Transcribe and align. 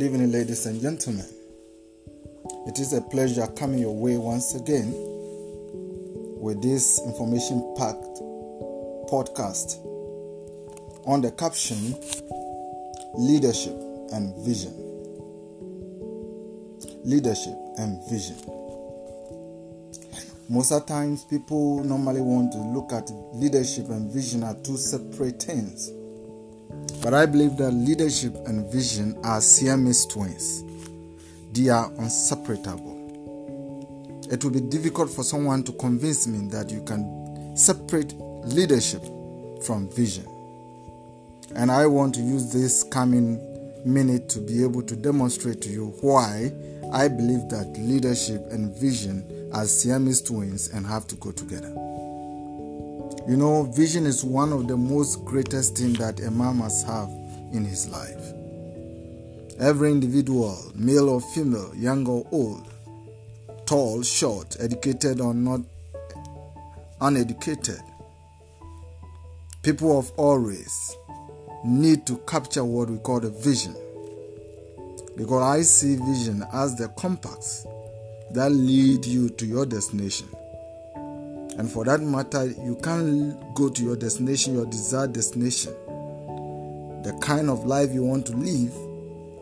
Good 0.00 0.14
evening, 0.14 0.32
ladies 0.32 0.64
and 0.64 0.80
gentlemen. 0.80 1.26
It 2.66 2.78
is 2.78 2.94
a 2.94 3.02
pleasure 3.02 3.46
coming 3.48 3.80
your 3.80 3.94
way 3.94 4.16
once 4.16 4.54
again 4.54 4.94
with 6.40 6.62
this 6.62 6.98
information 7.04 7.60
packed 7.76 8.16
podcast 9.12 9.76
on 11.04 11.20
the 11.20 11.30
caption 11.32 11.94
Leadership 13.12 13.74
and 14.14 14.34
Vision. 14.42 14.72
Leadership 17.04 17.58
and 17.76 18.00
Vision. 18.08 18.36
Most 20.48 20.72
of 20.72 20.80
the 20.80 20.94
times, 20.94 21.26
people 21.26 21.84
normally 21.84 22.22
want 22.22 22.52
to 22.52 22.58
look 22.58 22.94
at 22.94 23.10
leadership 23.34 23.90
and 23.90 24.10
vision 24.10 24.44
as 24.44 24.62
two 24.62 24.78
separate 24.78 25.42
things. 25.42 25.90
But 27.02 27.14
I 27.14 27.24
believe 27.26 27.56
that 27.56 27.70
leadership 27.70 28.34
and 28.46 28.70
vision 28.70 29.18
are 29.24 29.40
Siamese 29.40 30.04
twins. 30.06 30.62
They 31.52 31.70
are 31.70 31.90
inseparable. 31.98 32.98
It 34.30 34.44
will 34.44 34.50
be 34.50 34.60
difficult 34.60 35.10
for 35.10 35.24
someone 35.24 35.64
to 35.64 35.72
convince 35.72 36.26
me 36.26 36.48
that 36.50 36.70
you 36.70 36.82
can 36.82 37.56
separate 37.56 38.14
leadership 38.44 39.02
from 39.64 39.88
vision. 39.90 40.26
And 41.56 41.70
I 41.70 41.86
want 41.86 42.14
to 42.16 42.20
use 42.20 42.52
this 42.52 42.84
coming 42.84 43.40
minute 43.84 44.28
to 44.28 44.40
be 44.40 44.62
able 44.62 44.82
to 44.82 44.94
demonstrate 44.94 45.62
to 45.62 45.70
you 45.70 45.94
why 46.02 46.52
I 46.92 47.08
believe 47.08 47.48
that 47.48 47.76
leadership 47.78 48.46
and 48.50 48.76
vision 48.76 49.50
are 49.52 49.64
Siamese 49.64 50.20
twins 50.22 50.68
and 50.68 50.86
have 50.86 51.06
to 51.08 51.16
go 51.16 51.32
together. 51.32 51.89
You 53.28 53.36
know, 53.36 53.64
vision 53.64 54.06
is 54.06 54.24
one 54.24 54.52
of 54.52 54.66
the 54.66 54.76
most 54.76 55.24
greatest 55.24 55.76
things 55.76 55.98
that 55.98 56.20
a 56.20 56.30
man 56.30 56.56
must 56.56 56.86
have 56.86 57.08
in 57.52 57.64
his 57.64 57.86
life. 57.88 58.32
Every 59.60 59.90
individual, 59.92 60.56
male 60.74 61.10
or 61.10 61.20
female, 61.20 61.70
young 61.76 62.06
or 62.06 62.26
old, 62.32 62.66
tall, 63.66 64.02
short, 64.02 64.56
educated 64.58 65.20
or 65.20 65.34
not 65.34 65.60
uneducated, 67.02 67.80
people 69.62 69.98
of 69.98 70.10
all 70.16 70.38
race 70.38 70.96
need 71.62 72.06
to 72.06 72.16
capture 72.26 72.64
what 72.64 72.88
we 72.88 72.96
call 72.98 73.20
the 73.20 73.28
vision. 73.30 73.76
Because 75.14 75.42
I 75.42 75.62
see 75.62 75.96
vision 75.96 76.42
as 76.54 76.76
the 76.76 76.88
compass 76.88 77.66
that 78.30 78.50
lead 78.50 79.04
you 79.04 79.28
to 79.28 79.44
your 79.44 79.66
destination. 79.66 80.28
And 81.60 81.70
for 81.70 81.84
that 81.84 82.00
matter, 82.00 82.46
you 82.46 82.74
can't 82.82 83.54
go 83.54 83.68
to 83.68 83.82
your 83.84 83.94
destination, 83.94 84.54
your 84.54 84.64
desired 84.64 85.12
destination, 85.12 85.74
the 87.02 87.14
kind 87.20 87.50
of 87.50 87.66
life 87.66 87.92
you 87.92 88.02
want 88.02 88.24
to 88.28 88.32
live 88.32 88.74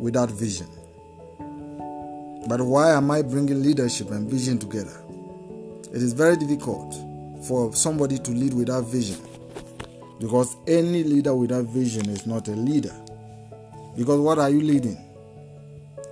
without 0.00 0.28
vision. 0.28 0.66
But 2.48 2.60
why 2.60 2.90
am 2.90 3.12
I 3.12 3.22
bringing 3.22 3.62
leadership 3.62 4.10
and 4.10 4.28
vision 4.28 4.58
together? 4.58 5.00
It 5.94 6.02
is 6.02 6.12
very 6.12 6.36
difficult 6.36 6.92
for 7.46 7.72
somebody 7.72 8.18
to 8.18 8.32
lead 8.32 8.52
without 8.52 8.82
vision 8.86 9.20
because 10.18 10.56
any 10.66 11.04
leader 11.04 11.36
without 11.36 11.66
vision 11.66 12.10
is 12.10 12.26
not 12.26 12.48
a 12.48 12.56
leader. 12.56 13.00
Because 13.96 14.18
what 14.18 14.40
are 14.40 14.50
you 14.50 14.60
leading? 14.60 14.96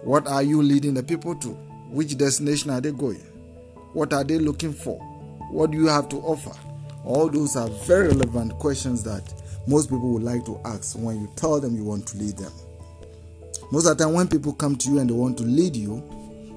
What 0.04 0.28
are 0.28 0.44
you 0.44 0.62
leading 0.62 0.94
the 0.94 1.02
people 1.02 1.34
to? 1.34 1.48
Which 1.90 2.16
destination 2.16 2.70
are 2.70 2.80
they 2.80 2.92
going? 2.92 3.24
What 3.92 4.12
are 4.12 4.22
they 4.22 4.38
looking 4.38 4.72
for? 4.72 5.02
What 5.50 5.70
do 5.70 5.78
you 5.78 5.86
have 5.86 6.08
to 6.10 6.16
offer? 6.16 6.52
All 7.04 7.28
those 7.28 7.56
are 7.56 7.68
very 7.68 8.08
relevant 8.08 8.58
questions 8.58 9.02
that 9.04 9.22
most 9.66 9.88
people 9.90 10.10
would 10.12 10.22
like 10.22 10.44
to 10.46 10.60
ask 10.64 10.96
when 10.98 11.20
you 11.20 11.30
tell 11.36 11.60
them 11.60 11.76
you 11.76 11.84
want 11.84 12.06
to 12.08 12.18
lead 12.18 12.36
them. 12.36 12.52
Most 13.72 13.86
of 13.86 13.96
the 13.98 14.04
time, 14.04 14.14
when 14.14 14.28
people 14.28 14.52
come 14.52 14.76
to 14.76 14.90
you 14.90 14.98
and 14.98 15.10
they 15.10 15.14
want 15.14 15.38
to 15.38 15.44
lead 15.44 15.74
you, 15.74 16.02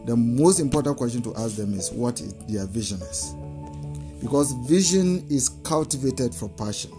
the 0.05 0.15
most 0.15 0.59
important 0.59 0.97
question 0.97 1.21
to 1.23 1.35
ask 1.35 1.55
them 1.55 1.73
is 1.73 1.91
what 1.91 2.21
their 2.47 2.65
vision 2.65 3.01
is. 3.01 3.33
Because 4.21 4.53
vision 4.67 5.25
is 5.29 5.49
cultivated 5.63 6.35
for 6.35 6.49
passion. 6.49 6.91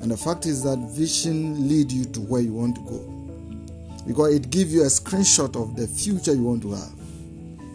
And 0.00 0.10
the 0.10 0.16
fact 0.16 0.46
is 0.46 0.62
that 0.64 0.78
vision 0.96 1.68
lead 1.68 1.92
you 1.92 2.04
to 2.06 2.20
where 2.20 2.40
you 2.40 2.54
want 2.54 2.76
to 2.76 2.82
go. 2.82 4.04
Because 4.06 4.34
it 4.34 4.50
gives 4.50 4.74
you 4.74 4.82
a 4.82 4.86
screenshot 4.86 5.60
of 5.60 5.76
the 5.76 5.86
future 5.86 6.34
you 6.34 6.44
want 6.44 6.62
to 6.62 6.72
have. 6.72 6.92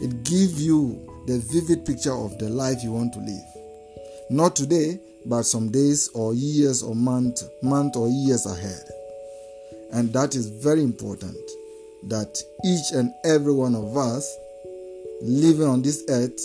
It 0.02 0.24
gives 0.24 0.64
you 0.64 1.09
the 1.30 1.38
vivid 1.38 1.86
picture 1.86 2.12
of 2.12 2.40
the 2.40 2.50
life 2.50 2.84
you 2.84 2.92
want 2.92 3.14
to 3.14 3.20
live. 3.20 3.46
Not 4.32 4.56
today, 4.56 5.00
but 5.28 5.44
some 5.44 5.70
days 5.70 6.10
or 6.16 6.34
years 6.34 6.82
or 6.82 6.96
month, 6.96 7.44
month 7.62 7.96
or 7.96 8.10
years 8.10 8.48
ahead. 8.48 8.82
And 9.92 10.12
that 10.14 10.34
is 10.34 10.50
very 10.50 10.82
important 10.82 11.38
that 12.08 12.42
each 12.66 12.94
and 12.94 13.14
every 13.24 13.54
one 13.54 13.76
of 13.76 13.96
us 13.96 14.36
living 15.22 15.68
on 15.68 15.84
this 15.84 16.04
earth, 16.10 16.42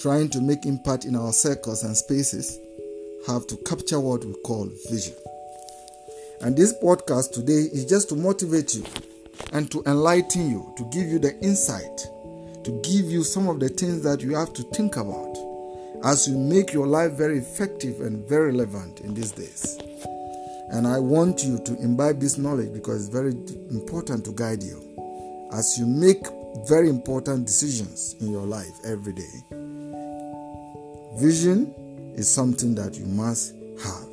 trying 0.00 0.28
to 0.30 0.40
make 0.40 0.66
impact 0.66 1.04
in 1.04 1.14
our 1.14 1.32
circles 1.32 1.84
and 1.84 1.96
spaces, 1.96 2.58
have 3.28 3.46
to 3.46 3.56
capture 3.58 4.00
what 4.00 4.24
we 4.24 4.34
call 4.42 4.68
vision. 4.90 5.14
And 6.40 6.56
this 6.56 6.74
podcast 6.82 7.30
today 7.30 7.68
is 7.72 7.84
just 7.84 8.08
to 8.08 8.16
motivate 8.16 8.74
you 8.74 8.84
and 9.52 9.70
to 9.70 9.84
enlighten 9.86 10.50
you, 10.50 10.74
to 10.78 10.84
give 10.90 11.06
you 11.06 11.20
the 11.20 11.38
insight, 11.38 12.08
to 12.64 12.70
give 12.82 13.06
you 13.06 13.24
some 13.24 13.48
of 13.48 13.60
the 13.60 13.68
things 13.68 14.02
that 14.02 14.20
you 14.20 14.34
have 14.34 14.52
to 14.54 14.62
think 14.74 14.96
about 14.96 15.36
as 16.04 16.28
you 16.28 16.36
make 16.36 16.72
your 16.72 16.86
life 16.86 17.12
very 17.12 17.38
effective 17.38 18.00
and 18.00 18.26
very 18.28 18.52
relevant 18.52 19.00
in 19.00 19.14
these 19.14 19.32
days. 19.32 19.78
And 20.70 20.86
I 20.86 20.98
want 20.98 21.42
you 21.44 21.58
to 21.58 21.76
imbibe 21.82 22.20
this 22.20 22.38
knowledge 22.38 22.72
because 22.72 23.06
it's 23.06 23.14
very 23.14 23.32
important 23.70 24.24
to 24.26 24.32
guide 24.32 24.62
you 24.62 25.48
as 25.52 25.78
you 25.78 25.86
make 25.86 26.26
very 26.68 26.88
important 26.88 27.46
decisions 27.46 28.14
in 28.20 28.30
your 28.30 28.46
life 28.46 28.72
every 28.84 29.12
day. 29.12 29.44
Vision 31.18 31.74
is 32.16 32.28
something 32.28 32.74
that 32.76 32.94
you 32.94 33.06
must 33.06 33.54
have. 33.82 34.08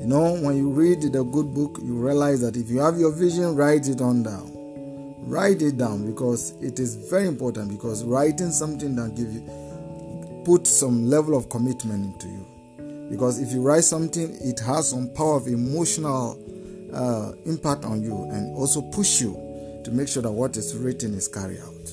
You 0.00 0.10
know, 0.10 0.36
when 0.40 0.56
you 0.56 0.70
read 0.70 1.02
the 1.02 1.22
good 1.24 1.54
book, 1.54 1.78
you 1.82 1.94
realize 1.94 2.40
that 2.42 2.56
if 2.56 2.68
you 2.68 2.78
have 2.78 2.98
your 2.98 3.12
vision, 3.12 3.56
write 3.56 3.88
it 3.88 4.00
on 4.00 4.22
down. 4.22 4.53
Write 5.26 5.62
it 5.62 5.78
down 5.78 6.06
because 6.06 6.52
it 6.60 6.78
is 6.78 6.96
very 6.96 7.26
important 7.26 7.70
because 7.70 8.04
writing 8.04 8.50
something 8.50 8.94
that 8.96 9.14
give 9.14 9.32
you 9.32 10.42
put 10.44 10.66
some 10.66 11.06
level 11.06 11.34
of 11.34 11.48
commitment 11.48 12.04
into 12.04 12.28
you. 12.28 13.08
Because 13.10 13.40
if 13.40 13.52
you 13.52 13.62
write 13.62 13.84
something, 13.84 14.36
it 14.40 14.60
has 14.60 14.90
some 14.90 15.08
power 15.14 15.36
of 15.36 15.46
emotional 15.46 16.38
uh, 16.92 17.32
impact 17.46 17.84
on 17.84 18.02
you 18.02 18.28
and 18.30 18.54
also 18.56 18.82
push 18.82 19.20
you 19.20 19.32
to 19.84 19.90
make 19.90 20.08
sure 20.08 20.22
that 20.22 20.30
what 20.30 20.56
is 20.56 20.76
written 20.76 21.14
is 21.14 21.28
carried 21.28 21.60
out. 21.60 21.92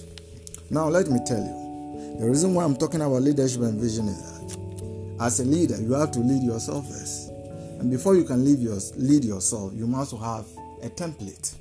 Now, 0.70 0.88
let 0.88 1.08
me 1.08 1.20
tell 1.26 1.40
you 1.40 2.18
the 2.20 2.28
reason 2.28 2.54
why 2.54 2.64
I'm 2.64 2.76
talking 2.76 3.02
about 3.02 3.22
leadership 3.22 3.62
and 3.62 3.80
vision 3.80 4.08
is 4.08 4.22
that 4.22 4.42
as 5.22 5.40
a 5.40 5.46
leader, 5.46 5.80
you 5.82 5.94
have 5.94 6.12
to 6.12 6.20
lead 6.20 6.44
yourself 6.44 6.88
first. 6.88 7.30
And 7.80 7.90
before 7.90 8.16
you 8.16 8.24
can 8.24 8.44
lead, 8.44 8.60
your, 8.60 8.78
lead 8.96 9.24
yourself, 9.24 9.72
you 9.74 9.88
must 9.88 10.12
have 10.18 10.46
a 10.84 10.90
template. 10.90 11.56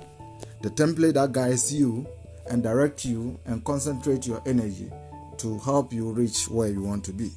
The 0.63 0.71
template 0.71 1.15
that 1.15 1.33
guides 1.33 1.73
you 1.73 2.07
and 2.49 2.63
direct 2.63 3.05
you 3.05 3.39
and 3.47 3.65
concentrate 3.65 4.27
your 4.27 4.43
energy 4.47 4.91
to 5.39 5.59
help 5.61 5.93
you 5.93 6.11
reach 6.13 6.49
where 6.49 6.69
you 6.69 6.83
want 6.83 7.05
to 7.05 7.13
be. 7.13 7.31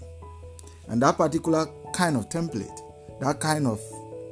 And 0.89 1.01
that 1.01 1.17
particular 1.17 1.67
kind 1.94 2.17
of 2.17 2.28
template, 2.29 2.81
that 3.22 3.39
kind 3.39 3.66
of 3.66 3.79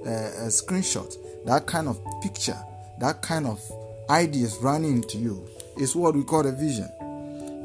uh, 0.06 0.50
screenshot, 0.50 1.16
that 1.46 1.68
kind 1.68 1.88
of 1.88 2.02
picture, 2.22 2.58
that 3.00 3.22
kind 3.22 3.48
of 3.48 3.62
ideas 4.10 4.58
running 4.62 4.98
into 4.98 5.18
you 5.18 5.48
is 5.78 5.96
what 5.96 6.16
we 6.16 6.24
call 6.24 6.46
a 6.46 6.52
vision. 6.52 6.90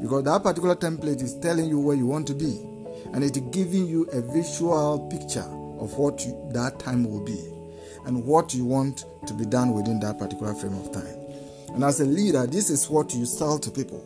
Because 0.01 0.23
that 0.23 0.43
particular 0.43 0.75
template 0.75 1.21
is 1.21 1.37
telling 1.39 1.67
you 1.67 1.79
where 1.79 1.95
you 1.95 2.05
want 2.05 2.27
to 2.27 2.33
be 2.33 2.59
and 3.13 3.23
it's 3.23 3.37
giving 3.37 3.85
you 3.87 4.03
a 4.13 4.21
visual 4.21 5.09
picture 5.11 5.45
of 5.79 5.93
what 5.97 6.25
you, 6.25 6.49
that 6.53 6.79
time 6.79 7.03
will 7.03 7.23
be 7.23 7.51
and 8.05 8.23
what 8.23 8.53
you 8.53 8.63
want 8.63 9.05
to 9.25 9.33
be 9.33 9.45
done 9.45 9.73
within 9.73 9.99
that 9.99 10.17
particular 10.17 10.53
frame 10.53 10.73
of 10.75 10.91
time. 10.91 11.16
And 11.77 11.83
as 11.83 11.99
a 11.99 12.05
leader, 12.05 12.47
this 12.47 12.71
is 12.71 12.89
what 12.89 13.13
you 13.13 13.23
sell 13.27 13.59
to 13.59 13.69
people, 13.69 14.03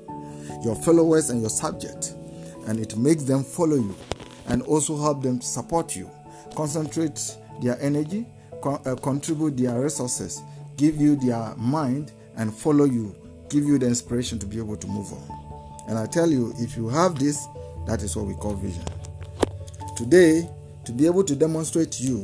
your 0.61 0.75
followers 0.75 1.29
and 1.29 1.39
your 1.39 1.49
subject, 1.49 2.15
and 2.67 2.77
it 2.77 2.97
makes 2.97 3.23
them 3.23 3.45
follow 3.45 3.77
you 3.77 3.95
and 4.47 4.61
also 4.63 5.01
help 5.01 5.23
them 5.23 5.39
support 5.39 5.95
you, 5.95 6.11
concentrate 6.53 7.37
their 7.61 7.81
energy, 7.81 8.27
con- 8.61 8.81
uh, 8.85 8.95
contribute 8.95 9.55
their 9.55 9.79
resources, 9.79 10.41
give 10.75 10.97
you 10.97 11.15
their 11.15 11.55
mind, 11.55 12.11
and 12.35 12.53
follow 12.53 12.83
you, 12.83 13.15
give 13.49 13.63
you 13.63 13.77
the 13.77 13.87
inspiration 13.87 14.37
to 14.39 14.45
be 14.45 14.57
able 14.57 14.75
to 14.75 14.87
move 14.87 15.13
on. 15.13 15.85
And 15.87 15.97
I 15.97 16.07
tell 16.07 16.29
you, 16.29 16.53
if 16.57 16.75
you 16.75 16.89
have 16.89 17.17
this, 17.17 17.47
that 17.87 18.03
is 18.03 18.17
what 18.17 18.25
we 18.25 18.33
call 18.33 18.53
vision. 18.55 18.83
Today, 19.95 20.45
to 20.83 20.91
be 20.91 21.05
able 21.05 21.23
to 21.23 21.37
demonstrate 21.37 21.93
to 21.93 22.03
you 22.03 22.17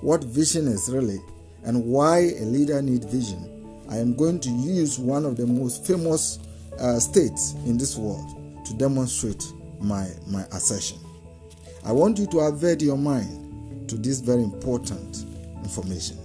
what 0.00 0.24
vision 0.24 0.66
is 0.66 0.88
really 0.88 1.20
and 1.64 1.84
why 1.84 2.20
a 2.20 2.46
leader 2.46 2.80
needs 2.80 3.04
vision, 3.04 3.55
I 3.88 3.98
am 3.98 4.14
going 4.14 4.40
to 4.40 4.50
use 4.50 4.98
one 4.98 5.24
of 5.24 5.36
the 5.36 5.46
most 5.46 5.86
famous 5.86 6.38
uh, 6.78 6.98
states 6.98 7.54
in 7.64 7.78
this 7.78 7.96
world 7.96 8.64
to 8.66 8.74
demonstrate 8.74 9.44
my, 9.80 10.08
my 10.26 10.42
assertion. 10.52 10.98
I 11.84 11.92
want 11.92 12.18
you 12.18 12.26
to 12.28 12.38
avert 12.40 12.82
your 12.82 12.98
mind 12.98 13.88
to 13.88 13.96
this 13.96 14.20
very 14.20 14.42
important 14.42 15.24
information. 15.62 16.18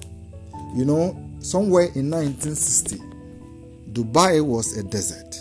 You 0.75 0.85
know, 0.85 1.29
somewhere 1.39 1.89
in 1.95 2.09
1960, 2.09 2.97
Dubai 3.91 4.43
was 4.43 4.77
a 4.77 4.83
desert. 4.83 5.37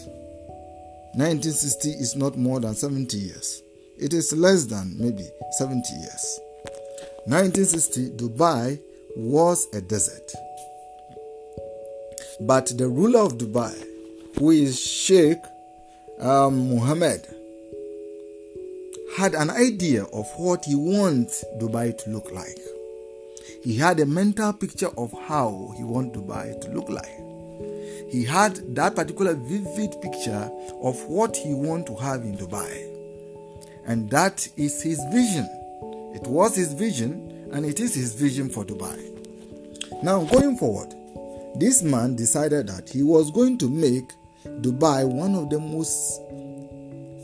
1960 1.14 1.90
is 1.90 2.16
not 2.16 2.36
more 2.36 2.60
than 2.60 2.74
70 2.74 3.16
years. 3.16 3.62
It 3.98 4.12
is 4.12 4.32
less 4.32 4.64
than 4.66 4.96
maybe 4.98 5.26
70 5.58 5.82
years. 5.94 6.40
1960, 7.26 8.10
Dubai 8.10 8.80
was 9.16 9.66
a 9.74 9.80
desert. 9.80 10.32
But 12.40 12.76
the 12.78 12.88
ruler 12.88 13.20
of 13.20 13.36
Dubai, 13.38 13.74
who 14.38 14.50
is 14.50 14.80
Sheikh 14.80 15.38
um, 16.18 16.70
Mohammed, 16.70 17.26
had 19.16 19.34
an 19.34 19.50
idea 19.50 20.04
of 20.04 20.26
what 20.36 20.64
he 20.64 20.74
wants 20.74 21.44
Dubai 21.58 21.96
to 22.04 22.10
look 22.10 22.30
like. 22.32 22.58
He 23.62 23.76
had 23.76 24.00
a 24.00 24.06
mental 24.06 24.52
picture 24.54 24.90
of 24.96 25.12
how 25.12 25.74
he 25.76 25.84
wants 25.84 26.16
Dubai 26.16 26.58
to 26.62 26.70
look 26.70 26.88
like. 26.88 27.10
He 28.10 28.24
had 28.24 28.74
that 28.74 28.94
particular 28.96 29.34
vivid 29.34 30.00
picture 30.00 30.50
of 30.82 30.98
what 31.04 31.36
he 31.36 31.52
wants 31.52 31.90
to 31.90 31.96
have 31.96 32.22
in 32.22 32.36
Dubai. 32.38 32.86
And 33.86 34.08
that 34.10 34.48
is 34.56 34.82
his 34.82 34.98
vision. 35.12 35.46
It 36.14 36.26
was 36.26 36.56
his 36.56 36.72
vision 36.72 37.48
and 37.52 37.66
it 37.66 37.80
is 37.80 37.94
his 37.94 38.14
vision 38.14 38.48
for 38.48 38.64
Dubai. 38.64 38.98
Now, 40.02 40.24
going 40.24 40.56
forward, 40.56 40.94
this 41.56 41.82
man 41.82 42.16
decided 42.16 42.68
that 42.68 42.88
he 42.88 43.02
was 43.02 43.30
going 43.30 43.58
to 43.58 43.68
make 43.68 44.12
Dubai 44.44 45.06
one 45.06 45.34
of 45.34 45.50
the 45.50 45.58
most 45.58 46.22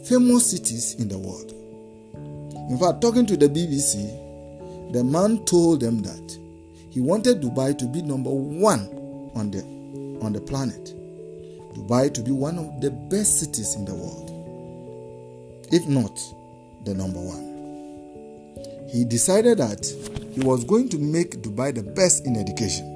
famous 0.08 0.50
cities 0.50 0.94
in 0.94 1.08
the 1.08 1.18
world. 1.18 1.52
In 2.70 2.78
fact, 2.78 3.00
talking 3.00 3.26
to 3.26 3.36
the 3.36 3.48
BBC, 3.48 4.92
the 4.92 5.02
man 5.04 5.44
told 5.44 5.80
them 5.80 6.02
that 6.02 6.38
he 6.90 7.00
wanted 7.00 7.40
Dubai 7.40 7.76
to 7.78 7.86
be 7.86 8.02
number 8.02 8.30
one 8.30 8.80
on 9.34 9.50
the, 9.50 9.60
on 10.24 10.32
the 10.32 10.40
planet. 10.40 10.94
Dubai 11.74 12.12
to 12.14 12.22
be 12.22 12.30
one 12.30 12.58
of 12.58 12.80
the 12.80 12.90
best 12.90 13.38
cities 13.40 13.74
in 13.74 13.84
the 13.84 13.94
world, 13.94 14.30
if 15.72 15.86
not 15.86 16.18
the 16.84 16.94
number 16.94 17.20
one. 17.20 18.88
He 18.88 19.04
decided 19.04 19.58
that 19.58 19.84
he 20.32 20.40
was 20.40 20.64
going 20.64 20.88
to 20.90 20.98
make 20.98 21.42
Dubai 21.42 21.74
the 21.74 21.82
best 21.82 22.24
in 22.26 22.36
education. 22.36 22.95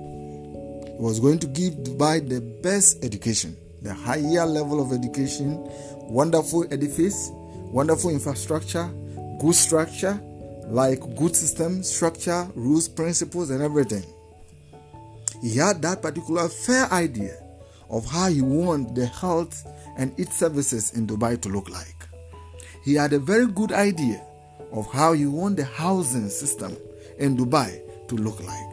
Was 1.00 1.18
going 1.18 1.38
to 1.38 1.46
give 1.46 1.72
Dubai 1.76 2.28
the 2.28 2.42
best 2.42 3.02
education, 3.02 3.56
the 3.80 3.94
higher 3.94 4.44
level 4.44 4.82
of 4.82 4.92
education, 4.92 5.58
wonderful 6.10 6.70
edifice, 6.70 7.30
wonderful 7.72 8.10
infrastructure, 8.10 8.86
good 9.40 9.54
structure, 9.54 10.20
like 10.66 11.00
good 11.16 11.34
system, 11.34 11.82
structure, 11.82 12.46
rules, 12.54 12.86
principles, 12.86 13.48
and 13.48 13.62
everything. 13.62 14.04
He 15.40 15.56
had 15.56 15.80
that 15.80 16.02
particular 16.02 16.50
fair 16.50 16.84
idea 16.92 17.34
of 17.88 18.04
how 18.04 18.28
he 18.28 18.42
wanted 18.42 18.94
the 18.94 19.06
health 19.06 19.66
and 19.96 20.12
its 20.20 20.36
services 20.36 20.92
in 20.92 21.06
Dubai 21.06 21.40
to 21.40 21.48
look 21.48 21.70
like. 21.70 21.96
He 22.84 22.92
had 22.92 23.14
a 23.14 23.18
very 23.18 23.46
good 23.46 23.72
idea 23.72 24.22
of 24.70 24.86
how 24.92 25.14
he 25.14 25.24
wanted 25.24 25.56
the 25.56 25.64
housing 25.64 26.28
system 26.28 26.76
in 27.18 27.38
Dubai 27.38 27.80
to 28.08 28.16
look 28.16 28.38
like. 28.42 28.69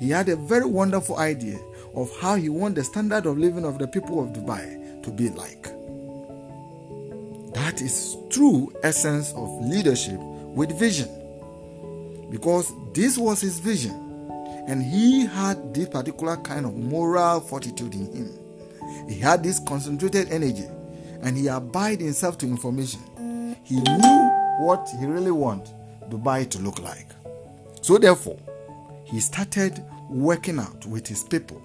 He 0.00 0.08
had 0.08 0.28
a 0.30 0.36
very 0.36 0.64
wonderful 0.64 1.18
idea 1.18 1.58
of 1.94 2.10
how 2.20 2.34
he 2.34 2.48
wanted 2.48 2.76
the 2.76 2.84
standard 2.84 3.26
of 3.26 3.38
living 3.38 3.64
of 3.66 3.78
the 3.78 3.86
people 3.86 4.18
of 4.20 4.32
Dubai 4.32 5.02
to 5.02 5.10
be 5.10 5.28
like. 5.28 5.64
That 7.52 7.82
is 7.82 8.16
true 8.30 8.72
essence 8.82 9.32
of 9.34 9.48
leadership 9.60 10.18
with 10.18 10.76
vision. 10.78 11.08
Because 12.30 12.72
this 12.94 13.18
was 13.18 13.40
his 13.40 13.58
vision, 13.58 13.92
and 14.66 14.82
he 14.82 15.26
had 15.26 15.74
this 15.74 15.88
particular 15.88 16.36
kind 16.38 16.64
of 16.64 16.74
moral 16.76 17.40
fortitude 17.40 17.92
in 17.94 18.06
him. 18.12 18.32
He 19.08 19.18
had 19.18 19.42
this 19.42 19.58
concentrated 19.60 20.30
energy, 20.30 20.66
and 21.22 21.36
he 21.36 21.48
abided 21.48 22.00
himself 22.00 22.38
to 22.38 22.46
information. 22.46 23.00
He 23.64 23.76
knew 23.76 24.30
what 24.60 24.88
he 24.98 25.06
really 25.06 25.30
wanted 25.32 25.74
Dubai 26.08 26.48
to 26.50 26.58
look 26.58 26.78
like. 26.78 27.08
So, 27.82 27.98
therefore, 27.98 28.38
he 29.10 29.18
started 29.18 29.84
working 30.08 30.58
out 30.60 30.86
with 30.86 31.06
his 31.06 31.24
people, 31.24 31.60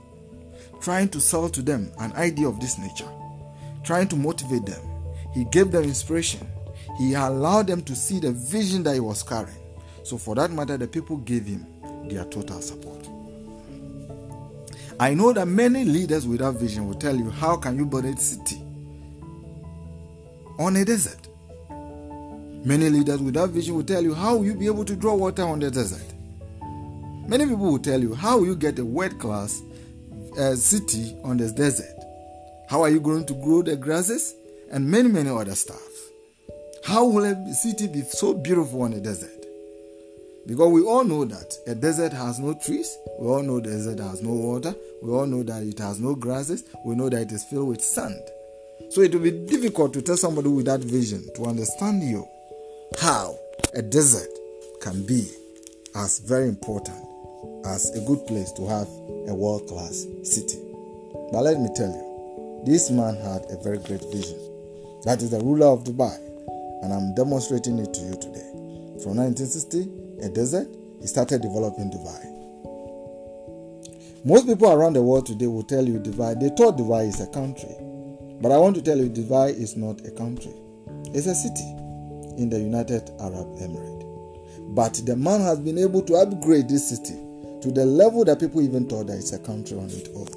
trying 0.81 1.09
to 1.09 1.21
sell 1.21 1.47
to 1.49 1.61
them 1.61 1.91
an 1.99 2.11
idea 2.13 2.47
of 2.47 2.59
this 2.59 2.79
nature, 2.79 3.09
trying 3.83 4.07
to 4.07 4.15
motivate 4.15 4.65
them. 4.65 4.81
He 5.33 5.45
gave 5.45 5.71
them 5.71 5.83
inspiration. 5.83 6.47
He 6.97 7.13
allowed 7.13 7.67
them 7.67 7.83
to 7.83 7.95
see 7.95 8.19
the 8.19 8.31
vision 8.31 8.83
that 8.83 8.95
he 8.95 8.99
was 8.99 9.21
carrying. 9.21 9.57
So, 10.03 10.17
for 10.17 10.33
that 10.35 10.51
matter, 10.51 10.77
the 10.77 10.87
people 10.87 11.17
gave 11.17 11.45
him 11.45 11.65
their 12.07 12.25
total 12.25 12.61
support. 12.61 13.07
I 14.99 15.13
know 15.13 15.33
that 15.33 15.45
many 15.47 15.83
leaders 15.83 16.25
without 16.27 16.55
vision 16.55 16.87
will 16.87 16.95
tell 16.95 17.15
you, 17.15 17.29
How 17.29 17.57
can 17.57 17.77
you 17.77 17.85
build 17.85 18.05
a 18.05 18.17
city 18.17 18.61
on 20.57 20.77
a 20.77 20.85
desert? 20.85 21.27
Many 22.63 22.89
leaders 22.89 23.19
without 23.19 23.49
vision 23.49 23.75
will 23.75 23.83
tell 23.83 24.01
you, 24.01 24.13
How 24.13 24.37
will 24.37 24.45
you 24.45 24.55
be 24.55 24.65
able 24.67 24.85
to 24.85 24.95
draw 24.95 25.13
water 25.13 25.43
on 25.43 25.59
the 25.59 25.69
desert? 25.69 26.14
Many 27.27 27.45
people 27.45 27.71
will 27.71 27.79
tell 27.79 27.99
you, 27.99 28.13
How 28.13 28.37
will 28.37 28.45
you 28.45 28.55
get 28.55 28.77
a 28.77 28.85
world 28.85 29.17
class 29.19 29.61
uh, 30.37 30.55
city 30.55 31.17
on 31.23 31.37
this 31.37 31.51
desert? 31.51 31.95
How 32.69 32.83
are 32.83 32.89
you 32.89 32.99
going 32.99 33.25
to 33.25 33.33
grow 33.33 33.63
the 33.63 33.75
grasses? 33.75 34.35
And 34.71 34.89
many, 34.89 35.09
many 35.09 35.29
other 35.29 35.55
stuff. 35.55 35.81
How 36.83 37.05
will 37.05 37.25
a 37.25 37.53
city 37.53 37.87
be 37.87 38.01
so 38.01 38.35
beautiful 38.35 38.83
on 38.83 38.93
a 38.93 38.99
desert? 38.99 39.31
Because 40.45 40.71
we 40.71 40.83
all 40.83 41.03
know 41.03 41.25
that 41.25 41.55
a 41.65 41.73
desert 41.73 42.13
has 42.13 42.39
no 42.39 42.53
trees, 42.53 42.95
we 43.19 43.27
all 43.27 43.41
know 43.41 43.59
the 43.59 43.71
desert 43.71 43.99
has 43.99 44.21
no 44.21 44.29
water, 44.31 44.75
we 45.01 45.11
all 45.11 45.25
know 45.25 45.41
that 45.41 45.63
it 45.63 45.79
has 45.79 45.99
no 45.99 46.13
grasses, 46.13 46.63
we 46.85 46.93
know 46.93 47.09
that 47.09 47.23
it 47.23 47.31
is 47.31 47.43
filled 47.45 47.69
with 47.69 47.81
sand. 47.81 48.21
So 48.91 49.01
it 49.01 49.11
will 49.13 49.21
be 49.21 49.31
difficult 49.31 49.93
to 49.93 50.03
tell 50.03 50.17
somebody 50.17 50.49
with 50.49 50.67
that 50.67 50.81
vision 50.81 51.27
to 51.35 51.45
understand 51.45 52.03
you 52.03 52.27
how 52.99 53.35
a 53.73 53.81
desert 53.81 54.29
can 54.81 55.03
be 55.07 55.27
as 55.95 56.19
very 56.19 56.47
important 56.47 57.14
as 57.65 57.89
a 57.95 58.01
good 58.01 58.25
place 58.27 58.51
to 58.51 58.67
have 58.67 58.87
a 59.27 59.33
world 59.33 59.67
class 59.67 60.05
city. 60.23 60.59
But 61.31 61.41
let 61.41 61.59
me 61.59 61.69
tell 61.75 61.89
you, 61.89 62.63
this 62.65 62.91
man 62.91 63.15
had 63.15 63.45
a 63.49 63.57
very 63.63 63.79
great 63.79 64.03
vision. 64.11 64.39
That 65.03 65.21
is 65.21 65.31
the 65.31 65.39
ruler 65.39 65.67
of 65.67 65.83
Dubai, 65.83 66.15
and 66.83 66.93
I'm 66.93 67.15
demonstrating 67.15 67.79
it 67.79 67.93
to 67.93 68.01
you 68.01 68.15
today. 68.15 68.49
From 69.01 69.17
1960, 69.17 70.25
a 70.25 70.29
desert, 70.29 70.67
he 71.01 71.07
started 71.07 71.41
developing 71.41 71.89
Dubai. 71.91 72.21
Most 74.23 74.47
people 74.47 74.71
around 74.71 74.93
the 74.93 75.03
world 75.03 75.25
today 75.25 75.47
will 75.47 75.63
tell 75.63 75.85
you 75.85 75.99
Dubai, 75.99 76.39
they 76.39 76.49
thought 76.49 76.77
Dubai 76.77 77.07
is 77.07 77.19
a 77.21 77.27
country. 77.27 77.75
But 78.41 78.51
I 78.51 78.57
want 78.57 78.75
to 78.75 78.81
tell 78.81 78.97
you, 78.97 79.09
Dubai 79.09 79.49
is 79.49 79.75
not 79.75 80.05
a 80.05 80.11
country, 80.11 80.53
it's 81.13 81.27
a 81.27 81.35
city 81.35 81.69
in 82.37 82.49
the 82.49 82.59
United 82.59 83.09
Arab 83.19 83.47
Emirates. 83.57 84.75
But 84.75 84.93
the 85.05 85.15
man 85.15 85.41
has 85.41 85.59
been 85.59 85.77
able 85.77 86.01
to 86.03 86.15
upgrade 86.15 86.67
this 86.69 86.89
city 86.89 87.24
to 87.65 87.71
the 87.71 87.83
level 87.83 88.23
that 88.23 88.39
people 88.39 88.61
even 88.61 88.87
thought 88.87 89.07
that 89.07 89.17
it's 89.17 89.33
a 89.33 89.39
country 89.39 89.75
on 89.75 89.85
its 89.85 90.07
own. 90.13 90.27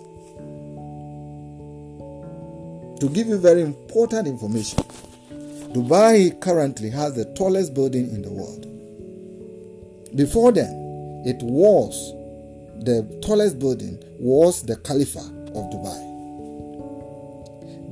To 3.01 3.09
give 3.11 3.27
you 3.27 3.37
very 3.37 3.61
important 3.61 4.27
information, 4.27 4.83
Dubai 5.75 6.41
currently 6.41 6.89
has 6.89 7.17
the 7.17 7.27
tallest 7.35 7.75
building 7.75 8.09
in 8.09 8.23
the 8.23 8.31
world. 8.31 8.65
Before 10.17 10.53
then, 10.53 10.73
it 11.27 11.43
was 11.43 12.15
the 12.87 13.03
tallest 13.21 13.59
building 13.59 14.03
was 14.19 14.63
the 14.63 14.77
Khalifa 14.77 15.19
of 15.19 15.69
Dubai. 15.71 15.99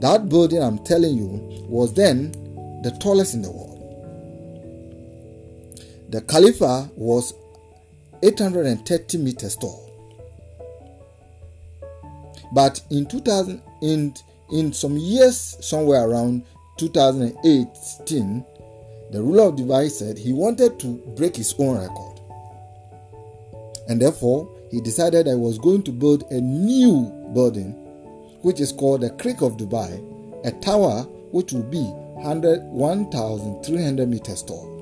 That 0.01 0.31
building 0.31 0.63
I'm 0.63 0.79
telling 0.79 1.15
you 1.15 1.29
was 1.69 1.93
then 1.93 2.33
the 2.83 2.97
tallest 3.01 3.35
in 3.35 3.43
the 3.43 3.51
world. 3.51 3.75
The 6.09 6.23
Khalifa 6.23 6.91
was 6.97 7.35
830 8.27 9.19
meters 9.19 9.57
tall. 9.57 9.83
But 12.53 12.81
in 12.91 13.07
2000 13.07 13.63
in, 13.83 14.15
in 14.51 14.73
some 14.73 14.97
years 14.97 15.57
somewhere 15.61 16.09
around 16.09 16.45
2018 16.79 18.45
the 19.13 19.23
ruler 19.23 19.45
of 19.45 19.55
Dubai 19.55 19.89
said 19.91 20.19
he 20.19 20.33
wanted 20.33 20.81
to 20.81 20.97
break 21.17 21.37
his 21.37 21.55
own 21.59 21.79
record. 21.79 22.21
And 23.89 24.03
therefore, 24.03 24.49
he 24.71 24.81
decided 24.81 25.29
I 25.29 25.37
was 25.37 25.59
going 25.59 25.85
to 25.85 25.93
build 25.93 26.25
a 26.33 26.41
new 26.41 27.05
building, 27.33 27.71
which 28.43 28.59
is 28.61 28.73
called 28.73 29.03
the 29.03 29.11
Creek 29.11 29.43
of 29.43 29.57
Dubai, 29.57 30.03
a 30.45 30.51
tower 30.61 31.03
which 31.31 31.53
will 31.53 31.63
be 31.63 31.85
1,300 31.85 34.09
meters 34.09 34.43
tall. 34.43 34.73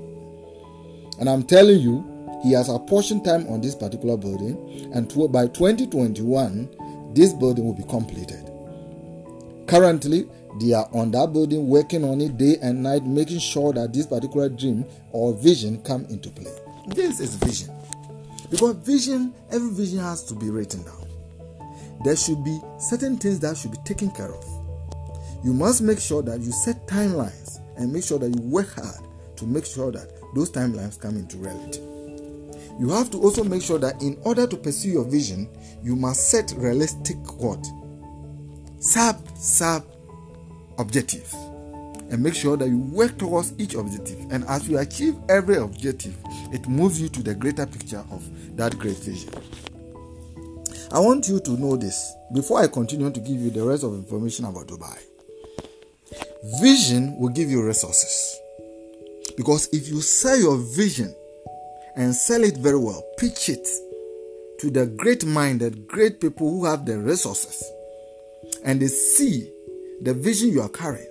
And 1.21 1.29
I'm 1.29 1.43
telling 1.43 1.81
you, 1.81 2.14
he 2.45 2.53
has 2.53 2.69
apportioned 2.69 3.25
time 3.25 3.49
on 3.49 3.61
this 3.61 3.75
particular 3.75 4.17
building, 4.17 4.93
and 4.95 5.09
by 5.33 5.49
2021, 5.49 7.13
this 7.15 7.33
building 7.33 7.65
will 7.65 7.75
be 7.75 7.83
completed. 7.85 8.49
Currently, 9.67 10.29
they 10.61 10.73
are 10.73 10.89
on 10.93 11.11
that 11.11 11.33
building 11.33 11.67
working 11.67 12.05
on 12.05 12.21
it 12.21 12.37
day 12.39 12.59
and 12.63 12.83
night, 12.83 13.05
making 13.05 13.41
sure 13.41 13.73
that 13.73 13.93
this 13.93 14.07
particular 14.07 14.49
dream 14.49 14.85
or 15.11 15.35
vision 15.35 15.83
come 15.83 16.05
into 16.05 16.31
play. 16.31 16.53
This 16.89 17.19
is 17.19 17.35
vision. 17.35 17.75
Because 18.51 18.77
vision, 18.77 19.35
every 19.51 19.71
vision 19.71 19.99
has 19.99 20.23
to 20.25 20.35
be 20.35 20.51
written 20.51 20.85
down. 20.85 21.05
there 22.05 22.15
should 22.17 22.45
be 22.45 22.61
certain 22.79 23.17
things 23.17 23.41
that 23.41 23.57
should 23.57 23.71
be 23.73 23.79
taken 23.85 24.11
care 24.11 24.33
of. 24.33 24.45
You 25.43 25.55
must 25.55 25.83
make 25.83 25.99
sure 25.99 26.23
that 26.23 26.41
you 26.41 26.53
set 26.53 26.87
timelines 26.87 27.61
and 27.77 27.93
make 27.93 28.05
sure 28.05 28.19
that 28.19 28.29
you 28.29 28.43
work 28.43 28.75
hard 28.75 29.01
to 29.37 29.47
make 29.47 29.65
sure 29.65 29.91
that 29.91 30.11
those 30.35 30.51
timelines 30.51 31.01
come 31.01 31.17
into 31.17 31.39
reality. 31.39 31.81
You 32.79 32.89
have 32.91 33.11
to 33.13 33.21
also 33.21 33.45
make 33.45 33.63
sure 33.63 33.79
that 33.79 34.03
in 34.03 34.19
order 34.25 34.47
to 34.47 34.57
pursue 34.57 34.91
your 34.91 35.05
vision, 35.05 35.49
you 35.83 35.95
must 35.95 36.29
set 36.31 36.53
realistic 36.57 37.17
what? 37.41 37.65
Sub 38.81 39.17
sub 39.39 39.85
objectives 40.79 41.35
and 42.11 42.23
make 42.23 42.35
sure 42.35 42.57
that 42.57 42.69
you 42.69 42.79
work 42.79 43.17
towards 43.17 43.55
each 43.59 43.75
objective. 43.75 44.19
And 44.31 44.45
as 44.45 44.69
you 44.69 44.79
achieve 44.79 45.17
every 45.29 45.57
objective, 45.57 46.17
it 46.53 46.69
moves 46.69 47.01
you 47.01 47.09
to 47.11 47.23
the 47.23 47.35
greater 47.35 47.67
picture 47.67 48.05
of 48.11 48.57
that 48.57 48.79
great 48.79 48.97
vision. 48.99 49.31
I 50.93 50.99
want 51.01 51.29
you 51.29 51.41
to 51.41 51.51
know 51.53 51.77
this 51.77 52.15
before 52.33 52.61
I 52.61 52.69
continue 52.69 53.11
to 53.11 53.21
give 53.21 53.41
you 53.41 53.51
the 53.51 53.65
rest 53.65 53.85
of 53.85 53.95
information 53.95 54.45
about 54.45 54.69
Dubai. 54.69 54.97
Vision 56.61 57.17
will 57.19 57.31
give 57.31 57.51
you 57.51 57.65
resources. 57.65 58.39
Because 59.37 59.69
if 59.73 59.89
you 59.89 60.01
sell 60.01 60.39
your 60.39 60.57
vision 60.57 61.15
and 61.97 62.15
sell 62.15 62.43
it 62.43 62.57
very 62.57 62.79
well, 62.79 63.05
pitch 63.19 63.49
it 63.49 63.69
to 64.61 64.71
the 64.71 64.87
great 64.87 65.25
minded, 65.25 65.87
great 65.87 66.21
people 66.21 66.51
who 66.51 66.65
have 66.65 66.87
the 66.87 66.99
resources, 66.99 67.65
and 68.65 68.81
they 68.81 68.87
see 68.89 69.51
the 70.03 70.15
vision 70.15 70.51
you 70.51 70.63
are 70.63 70.69
carrying, 70.69 71.09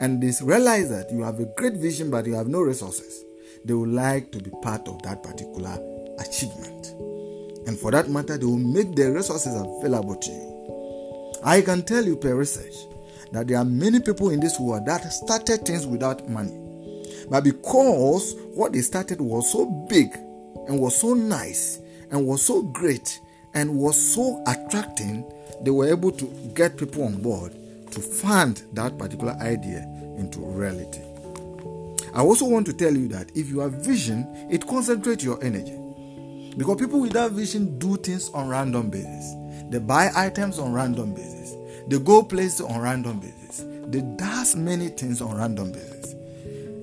and 0.00 0.22
they 0.22 0.32
realize 0.42 0.88
that 0.90 1.10
you 1.10 1.22
have 1.22 1.38
a 1.40 1.46
great 1.56 1.74
vision 1.74 2.10
but 2.10 2.26
you 2.26 2.34
have 2.34 2.48
no 2.48 2.60
resources, 2.60 3.24
they 3.64 3.74
would 3.74 3.90
like 3.90 4.30
to 4.32 4.38
be 4.38 4.50
part 4.62 4.86
of 4.88 5.00
that 5.02 5.22
particular 5.22 5.78
achievement. 6.18 6.86
And 7.66 7.78
for 7.78 7.90
that 7.92 8.08
matter, 8.08 8.36
they 8.36 8.46
will 8.46 8.58
make 8.58 8.94
the 8.96 9.12
resources 9.12 9.54
available 9.54 10.16
to 10.16 10.30
you. 10.30 11.34
I 11.44 11.60
can 11.60 11.82
tell 11.82 12.04
you 12.04 12.16
per 12.16 12.34
research 12.34 12.74
that 13.32 13.48
there 13.48 13.58
are 13.58 13.64
many 13.64 14.00
people 14.00 14.30
in 14.30 14.40
this 14.40 14.58
world 14.58 14.86
that 14.86 15.12
started 15.12 15.64
things 15.64 15.86
without 15.86 16.28
money. 16.28 16.61
But 17.28 17.44
because 17.44 18.34
what 18.54 18.72
they 18.72 18.80
started 18.80 19.20
was 19.20 19.50
so 19.50 19.66
big 19.88 20.14
and 20.68 20.78
was 20.78 21.00
so 21.00 21.14
nice 21.14 21.80
and 22.10 22.26
was 22.26 22.44
so 22.44 22.62
great 22.62 23.20
and 23.54 23.78
was 23.78 23.96
so 24.14 24.42
attracting, 24.46 25.24
they 25.62 25.70
were 25.70 25.88
able 25.88 26.12
to 26.12 26.26
get 26.54 26.76
people 26.76 27.04
on 27.04 27.20
board 27.22 27.52
to 27.90 28.00
fund 28.00 28.62
that 28.72 28.98
particular 28.98 29.32
idea 29.34 29.82
into 30.18 30.40
reality. 30.40 31.00
I 32.14 32.20
also 32.20 32.46
want 32.46 32.66
to 32.66 32.72
tell 32.72 32.94
you 32.94 33.08
that 33.08 33.30
if 33.34 33.48
you 33.48 33.60
have 33.60 33.72
vision, 33.72 34.26
it 34.50 34.66
concentrates 34.66 35.24
your 35.24 35.42
energy. 35.42 35.78
Because 36.56 36.76
people 36.76 37.00
without 37.00 37.32
vision 37.32 37.78
do 37.78 37.96
things 37.96 38.28
on 38.30 38.48
random 38.48 38.90
basis. 38.90 39.34
They 39.70 39.78
buy 39.78 40.10
items 40.14 40.58
on 40.58 40.72
random 40.72 41.14
basis. 41.14 41.56
They 41.88 41.98
go 41.98 42.22
places 42.22 42.60
on 42.60 42.80
random 42.80 43.20
basis. 43.20 43.64
They 43.86 44.02
does 44.16 44.54
many 44.54 44.88
things 44.88 45.22
on 45.22 45.36
random 45.36 45.72
basis. 45.72 46.01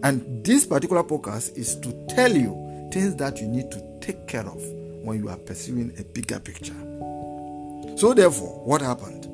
And 0.04 0.44
this 0.46 0.66
particular 0.66 1.04
podcast 1.04 1.58
is 1.58 1.76
to 1.78 1.92
tell 2.08 2.32
you 2.32 2.90
things 2.92 3.16
that 3.16 3.42
you 3.42 3.48
need 3.48 3.70
to 3.72 3.84
take 4.00 4.28
care 4.28 4.48
of 4.48 4.62
when 5.04 5.18
you 5.18 5.30
are 5.30 5.38
pursuing 5.38 5.94
a 6.00 6.04
bigger 6.04 6.40
picture. 6.40 6.74
So 7.98 8.14
therefore, 8.14 8.66
what 8.66 8.82
happened? 8.82 9.26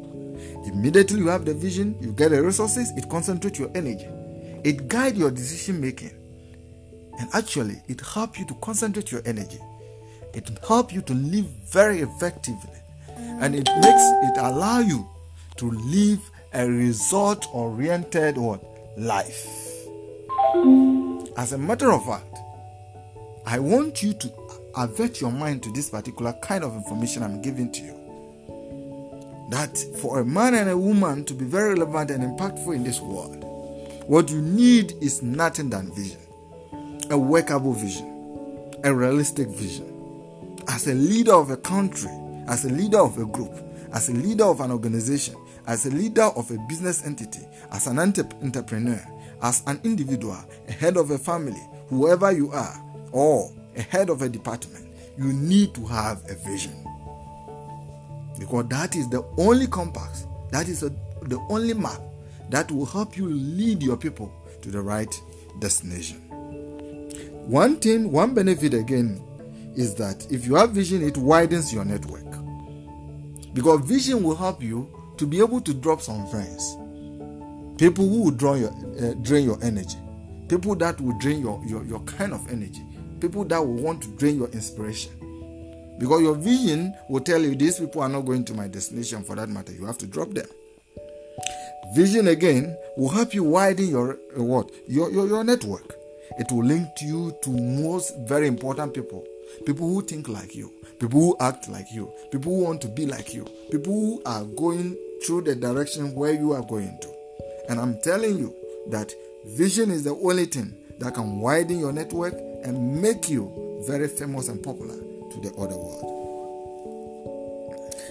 Immediately 0.66 1.20
you 1.20 1.28
have 1.28 1.46
the 1.46 1.54
vision, 1.54 1.96
you 2.02 2.12
get 2.12 2.32
the 2.32 2.42
resources, 2.42 2.92
it 2.98 3.08
concentrates 3.10 3.60
your 3.60 3.70
energy. 3.76 4.08
It 4.64 4.88
guides 4.88 5.18
your 5.20 5.30
decision 5.30 5.80
making. 5.80 6.14
And 7.20 7.30
actually, 7.34 7.82
it 7.88 8.02
helps 8.02 8.40
you 8.40 8.46
to 8.48 8.56
concentrate 8.56 9.12
your 9.12 9.22
energy. 9.26 9.60
It 10.34 10.50
helps 10.68 10.94
you 10.94 11.02
to 11.04 11.14
live 11.14 11.46
very 11.72 12.02
effectively. 12.02 12.80
And 13.16 13.56
it 13.56 13.70
makes 13.82 14.04
it 14.24 14.38
allow 14.38 14.80
you 14.80 15.08
to 15.58 15.70
live 15.72 16.20
a 16.54 16.68
result 16.68 17.48
oriented 17.54 18.38
life. 18.98 19.75
As 21.38 21.54
a 21.54 21.58
matter 21.58 21.92
of 21.92 22.06
fact, 22.06 22.38
I 23.46 23.60
want 23.60 24.02
you 24.02 24.14
to 24.14 24.32
avert 24.76 25.22
your 25.22 25.32
mind 25.32 25.64
to 25.64 25.72
this 25.72 25.90
particular 25.90 26.34
kind 26.42 26.64
of 26.64 26.76
information 26.76 27.24
I'm 27.24 27.42
giving 27.42 27.72
to 27.72 27.82
you. 27.82 29.48
That 29.52 29.78
for 30.02 30.20
a 30.20 30.26
man 30.26 30.56
and 30.56 30.70
a 30.70 30.78
woman 30.78 31.26
to 31.26 31.34
be 31.34 31.46
very 31.46 31.74
relevant 31.76 32.12
and 32.12 32.24
impactful 32.24 32.76
in 32.76 32.84
this 32.84 33.00
world, 33.00 33.44
what 34.08 34.30
you 34.30 34.42
need 34.42 34.94
is 35.02 35.22
nothing 35.22 35.70
than 35.70 35.94
vision 35.94 36.22
a 37.12 37.18
workable 37.18 37.74
vision, 37.74 38.72
a 38.84 38.94
realistic 38.94 39.48
vision. 39.48 39.92
As 40.68 40.88
a 40.88 40.94
leader 40.94 41.34
of 41.34 41.52
a 41.52 41.58
country, 41.58 42.10
as 42.48 42.66
a 42.66 42.70
leader 42.70 43.00
of 43.00 43.18
a 43.18 43.26
group, 43.26 43.54
as 43.94 44.10
a 44.10 44.14
leader 44.14 44.46
of 44.46 44.60
an 44.62 44.72
organization, 44.72 45.36
as 45.68 45.86
a 45.86 45.92
leader 45.92 46.24
of 46.24 46.50
a 46.52 46.58
business 46.68 47.06
entity, 47.06 47.46
as 47.72 47.88
an 47.88 48.00
entrepreneur, 48.00 49.02
as 49.46 49.62
an 49.68 49.80
individual, 49.84 50.44
a 50.68 50.72
head 50.72 50.98
of 50.98 51.12
a 51.12 51.20
family, 51.20 51.62
whoever 51.90 52.32
you 52.32 52.52
are, 52.52 52.84
or 53.12 53.52
a 53.76 53.82
head 53.84 54.10
of 54.10 54.24
a 54.24 54.28
department, 54.28 54.88
you 55.20 55.26
need 55.26 55.72
to 55.76 55.86
have 55.86 56.20
a 56.28 56.34
vision. 56.34 56.74
Because 58.40 58.68
that 58.70 58.96
is 58.96 59.08
the 59.10 59.24
only 59.38 59.68
compass, 59.68 60.26
that 60.50 60.68
is 60.68 60.82
a, 60.82 60.90
the 61.22 61.40
only 61.50 61.76
map 61.76 62.02
that 62.50 62.72
will 62.72 62.88
help 62.88 63.16
you 63.16 63.28
lead 63.28 63.84
your 63.84 63.96
people 63.96 64.34
to 64.64 64.72
the 64.72 64.82
right 64.82 65.14
destination. 65.60 66.18
One 67.48 67.76
thing, 67.76 68.12
one 68.12 68.34
benefit 68.34 68.74
again 68.74 69.22
is 69.76 69.94
that 69.96 70.26
if 70.32 70.48
you 70.48 70.56
have 70.56 70.72
vision, 70.72 71.04
it 71.04 71.18
widens 71.18 71.72
your 71.72 71.86
network. 71.86 72.26
Because 73.54 73.86
vision 73.86 74.24
will 74.24 74.36
help 74.36 74.64
you 74.64 74.90
to 75.18 75.28
be 75.28 75.38
able 75.38 75.62
to 75.62 75.74
drop 75.76 76.02
some 76.02 76.26
friends. 76.30 76.78
People 77.78 78.08
who 78.08 78.24
will 78.24 78.32
draw 78.32 78.54
your, 78.56 78.70
uh, 78.72 79.14
drain 79.22 79.44
your 79.46 79.62
energy. 79.62 79.98
People 80.48 80.76
that 80.76 81.00
will 81.02 81.18
drain 81.20 81.42
your, 81.42 81.62
your, 81.66 81.84
your 81.84 82.00
kind 82.02 82.34
of 82.34 82.50
energy. 82.50 82.82
People 83.20 83.44
that 83.46 83.60
will 83.60 83.82
want 83.82 84.02
to 84.04 84.08
drain 84.18 84.38
your 84.38 84.48
inspiration. 84.50 85.12
Because 85.98 86.22
your 86.22 86.36
vision 86.36 86.94
will 87.10 87.22
tell 87.22 87.42
you 87.42 87.56
these 87.56 87.80
people 87.80 88.02
are 88.02 88.10
not 88.10 88.22
going 88.22 88.46
to 88.46 88.54
my 88.54 88.68
destination 88.68 89.24
for 89.24 89.36
that 89.36 89.50
matter. 89.50 89.74
You 89.74 89.86
have 89.86 89.98
to 90.00 90.08
drop 90.08 90.30
them. 90.30 90.48
Vision 91.94 92.28
again 92.30 92.78
will 92.98 93.10
help 93.10 93.34
you 93.34 93.44
widen 93.44 93.88
your 93.88 94.18
uh, 94.38 94.44
what? 94.44 94.72
Your, 94.88 95.12
your, 95.12 95.28
your 95.28 95.44
network. 95.44 95.96
It 96.38 96.52
will 96.52 96.64
link 96.66 96.88
you 97.02 97.36
to 97.44 97.50
most 97.50 98.18
very 98.20 98.48
important 98.48 98.94
people. 98.94 99.26
People 99.66 99.88
who 99.88 100.02
think 100.02 100.28
like 100.28 100.56
you, 100.56 100.74
people 101.00 101.20
who 101.20 101.38
act 101.40 101.70
like 101.70 101.92
you, 101.94 102.12
people 102.32 102.56
who 102.56 102.64
want 102.64 102.82
to 102.82 102.88
be 102.88 103.06
like 103.06 103.34
you, 103.34 103.46
people 103.72 103.94
who 103.94 104.22
are 104.26 104.44
going 104.44 104.98
through 105.26 105.42
the 105.42 105.56
direction 105.56 106.14
where 106.16 106.34
you 106.34 106.52
are 106.54 106.64
going 106.64 106.98
to. 107.02 107.15
And 107.70 107.80
I'm 107.80 108.00
telling 108.02 108.38
you 108.38 108.54
that 108.90 109.14
vision 109.46 109.92
is 109.92 110.04
the 110.04 110.16
only 110.16 110.46
thing 110.46 110.76
that 111.00 111.14
can 111.14 111.40
widen 111.40 111.80
your 111.80 111.92
network 111.92 112.34
and 112.64 113.02
make 113.02 113.30
you 113.30 113.84
very 113.88 114.08
famous 114.08 114.48
and 114.48 114.64
popular 114.64 114.96
to 114.96 115.42
the 115.42 115.54
other 115.58 115.76
world. 115.76 116.16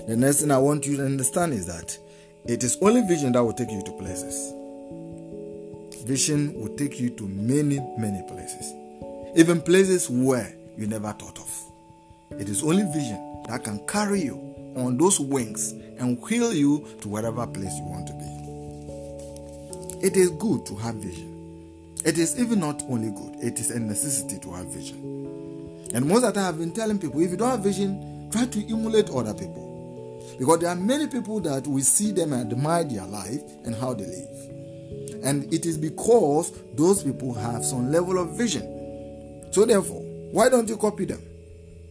The 0.07 0.17
next 0.17 0.41
thing 0.43 0.51
I 0.51 0.59
want 0.59 0.87
you 0.87 0.97
to 0.99 1.05
understand 1.07 1.55
is 1.55 1.67
that 1.67 1.97
it 2.47 2.63
is 2.63 2.77
only 2.83 3.01
vision 3.07 3.33
that 3.33 3.43
will 3.43 3.55
take 3.55 3.71
you 3.71 3.83
to 3.83 3.93
places. 3.93 4.53
Vision 6.05 6.53
will 6.61 6.77
take 6.77 7.01
you 7.01 7.09
to 7.11 7.27
many, 7.27 7.81
many 7.97 8.23
places, 8.29 8.73
even 9.35 9.63
places 9.63 10.11
where 10.11 10.55
you 10.77 10.87
never 10.87 11.13
thought 11.13 11.39
of. 11.39 11.51
It 12.39 12.51
is 12.51 12.63
only 12.63 12.83
vision 12.93 13.43
that 13.49 13.65
can 13.65 13.87
carry 13.87 14.21
you 14.21 14.35
on 14.77 14.99
those 14.99 15.19
wings 15.19 15.73
and 15.99 16.21
wheel 16.23 16.53
you 16.53 16.87
to 17.01 17.09
whatever 17.09 17.47
place 17.47 17.73
you 17.77 17.85
want 17.85 18.07
to 18.09 18.13
be. 18.13 18.24
It 20.05 20.19
is 20.19 20.29
good 20.33 20.67
to 20.67 20.75
have 20.77 20.97
vision. 20.97 21.31
It 22.05 22.19
is 22.19 22.39
even 22.39 22.61
not 22.61 22.83
only 22.91 23.09
good, 23.09 23.43
it 23.43 23.59
is 23.59 23.71
a 23.71 23.81
necessity 23.81 24.39
to 24.41 24.53
have 24.53 24.67
vision. 24.67 24.99
And 25.95 26.07
most 26.07 26.25
of 26.25 26.35
the 26.35 26.41
time, 26.41 26.49
I've 26.53 26.59
been 26.59 26.73
telling 26.73 26.99
people 26.99 27.23
if 27.23 27.31
you 27.31 27.39
don't 27.39 27.49
have 27.49 27.61
vision, 27.61 28.29
try 28.31 28.45
to 28.45 28.67
emulate 28.71 29.09
other 29.09 29.33
people. 29.33 30.21
Because 30.39 30.59
there 30.59 30.69
are 30.69 30.77
many 30.77 31.07
people 31.07 31.41
that 31.41 31.67
we 31.67 31.81
see 31.81 32.13
them 32.13 32.35
and 32.35 32.53
admire 32.53 32.85
their 32.85 33.07
life 33.07 33.41
and 33.65 33.75
how 33.75 33.95
they 33.95 34.05
live. 34.05 35.25
And 35.25 35.51
it 35.55 35.65
is 35.65 35.79
because 35.79 36.53
those 36.75 37.03
people 37.03 37.33
have 37.33 37.65
some 37.65 37.91
level 37.91 38.19
of 38.19 38.37
vision. 38.37 39.49
So, 39.53 39.65
therefore, 39.65 40.03
why 40.33 40.51
don't 40.51 40.69
you 40.69 40.77
copy 40.77 41.07
them? 41.07 41.23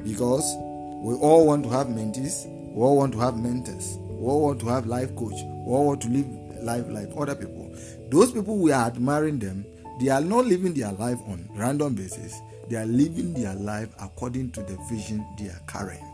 Because 0.03 0.53
we 1.01 1.15
all 1.15 1.47
want 1.47 1.63
to 1.63 1.69
have 1.71 1.87
mentees, 1.87 2.45
we 2.75 2.79
all 2.79 2.95
want 2.97 3.13
to 3.13 3.19
have 3.21 3.39
mentors, 3.39 3.97
we 3.97 4.27
all 4.27 4.43
want 4.43 4.59
to 4.59 4.67
have 4.67 4.85
life 4.85 5.15
coach, 5.15 5.33
we 5.33 5.73
all 5.73 5.87
want 5.87 6.01
to 6.03 6.09
live 6.09 6.27
life 6.61 6.85
like 6.89 7.09
other 7.17 7.33
people. 7.33 7.62
Those 8.09 8.31
people 8.31 8.57
we 8.57 8.71
are 8.71 8.87
admiring 8.87 9.39
them, 9.39 9.65
they 9.99 10.09
are 10.09 10.21
not 10.21 10.45
living 10.45 10.73
their 10.73 10.91
life 10.93 11.19
on 11.27 11.47
random 11.53 11.95
basis. 11.95 12.39
They 12.69 12.77
are 12.77 12.85
living 12.85 13.33
their 13.33 13.53
life 13.55 13.89
according 14.01 14.51
to 14.51 14.63
the 14.63 14.77
vision 14.89 15.25
they 15.37 15.47
are 15.47 15.61
carrying. 15.67 16.05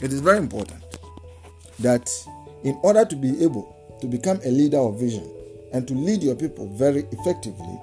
It 0.00 0.12
is 0.12 0.20
very 0.20 0.38
important 0.38 0.82
that 1.80 2.08
in 2.64 2.78
order 2.82 3.04
to 3.04 3.16
be 3.16 3.42
able 3.42 3.98
to 4.00 4.06
become 4.06 4.40
a 4.44 4.50
leader 4.50 4.78
of 4.78 4.98
vision 4.98 5.28
and 5.72 5.86
to 5.88 5.94
lead 5.94 6.22
your 6.22 6.36
people 6.36 6.68
very 6.68 7.04
effectively, 7.12 7.80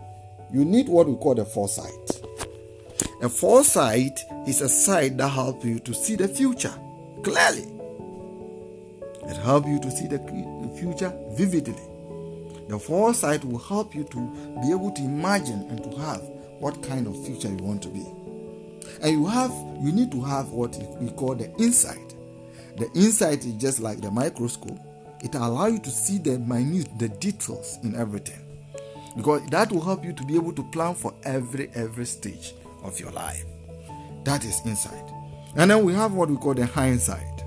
you 0.53 0.63
need 0.63 0.87
what 0.87 1.07
we 1.07 1.15
call 1.15 1.35
the 1.35 1.45
foresight. 1.45 2.21
A 3.21 3.29
foresight 3.29 4.19
is 4.47 4.61
a 4.61 4.69
sight 4.69 5.17
that 5.17 5.29
helps 5.29 5.65
you 5.65 5.79
to 5.79 5.93
see 5.93 6.15
the 6.15 6.27
future 6.27 6.73
clearly. 7.23 7.67
It 9.27 9.37
helps 9.37 9.67
you 9.67 9.79
to 9.79 9.91
see 9.91 10.07
the 10.07 10.19
future 10.77 11.13
vividly. 11.31 11.75
The 12.67 12.79
foresight 12.79 13.45
will 13.45 13.59
help 13.59 13.93
you 13.93 14.03
to 14.05 14.61
be 14.61 14.71
able 14.71 14.91
to 14.91 15.01
imagine 15.03 15.61
and 15.69 15.83
to 15.83 15.97
have 15.99 16.21
what 16.59 16.81
kind 16.81 17.07
of 17.07 17.25
future 17.25 17.49
you 17.49 17.57
want 17.57 17.83
to 17.83 17.89
be. 17.89 18.05
And 19.01 19.11
you 19.11 19.25
have 19.27 19.51
you 19.81 19.91
need 19.91 20.11
to 20.11 20.21
have 20.21 20.49
what 20.49 20.75
we 20.99 21.09
call 21.11 21.35
the 21.35 21.51
insight. 21.57 22.15
The 22.77 22.89
insight 22.95 23.45
is 23.45 23.53
just 23.53 23.79
like 23.79 24.01
the 24.01 24.11
microscope. 24.11 24.79
It 25.21 25.35
allows 25.35 25.73
you 25.73 25.79
to 25.79 25.89
see 25.89 26.17
the 26.17 26.39
minute, 26.39 26.89
the 26.97 27.09
details 27.09 27.77
in 27.83 27.95
everything. 27.95 28.41
Because 29.15 29.45
that 29.49 29.71
will 29.71 29.81
help 29.81 30.03
you 30.03 30.13
to 30.13 30.23
be 30.25 30.35
able 30.35 30.53
to 30.53 30.63
plan 30.71 30.95
for 30.95 31.13
every 31.23 31.69
every 31.73 32.05
stage 32.05 32.53
of 32.83 32.99
your 32.99 33.11
life. 33.11 33.45
That 34.23 34.43
is 34.43 34.59
insight. 34.65 35.11
And 35.55 35.71
then 35.71 35.85
we 35.85 35.93
have 35.93 36.13
what 36.13 36.29
we 36.29 36.35
call 36.35 36.53
the 36.53 36.65
hindsight. 36.65 37.43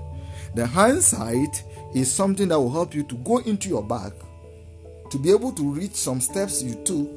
The 0.55 0.65
hindsight 0.65 1.63
is 1.93 2.11
something 2.11 2.47
that 2.47 2.59
will 2.59 2.71
help 2.71 2.95
you 2.95 3.03
to 3.03 3.15
go 3.15 3.37
into 3.39 3.69
your 3.69 3.83
back 3.83 4.13
to 5.09 5.17
be 5.17 5.31
able 5.31 5.51
to 5.53 5.73
reach 5.73 5.95
some 5.95 6.21
steps 6.21 6.61
you 6.61 6.75
took 6.83 7.07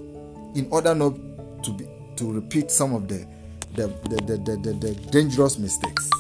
in 0.55 0.69
order 0.71 0.95
not 0.95 1.15
to 1.63 1.73
be 1.73 1.87
to 2.17 2.33
repeat 2.33 2.71
some 2.71 2.95
of 2.95 3.09
the 3.09 3.27
the, 3.75 3.87
the, 3.87 4.37
the, 4.37 4.57
the, 4.57 4.73
the 4.75 4.95
dangerous 5.11 5.59
mistakes. 5.59 6.11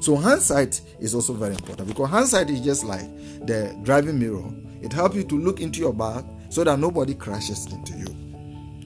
So 0.00 0.16
hindsight 0.16 0.80
is 0.98 1.14
also 1.14 1.34
very 1.34 1.54
important 1.54 1.88
because 1.88 2.08
hindsight 2.08 2.50
is 2.50 2.60
just 2.60 2.84
like 2.84 3.04
the 3.46 3.78
driving 3.82 4.18
mirror. 4.18 4.50
It 4.80 4.92
helps 4.92 5.14
you 5.14 5.24
to 5.24 5.38
look 5.38 5.60
into 5.60 5.80
your 5.80 5.92
back 5.92 6.24
so 6.48 6.64
that 6.64 6.78
nobody 6.78 7.14
crashes 7.14 7.70
into 7.72 7.92
you. 7.98 8.06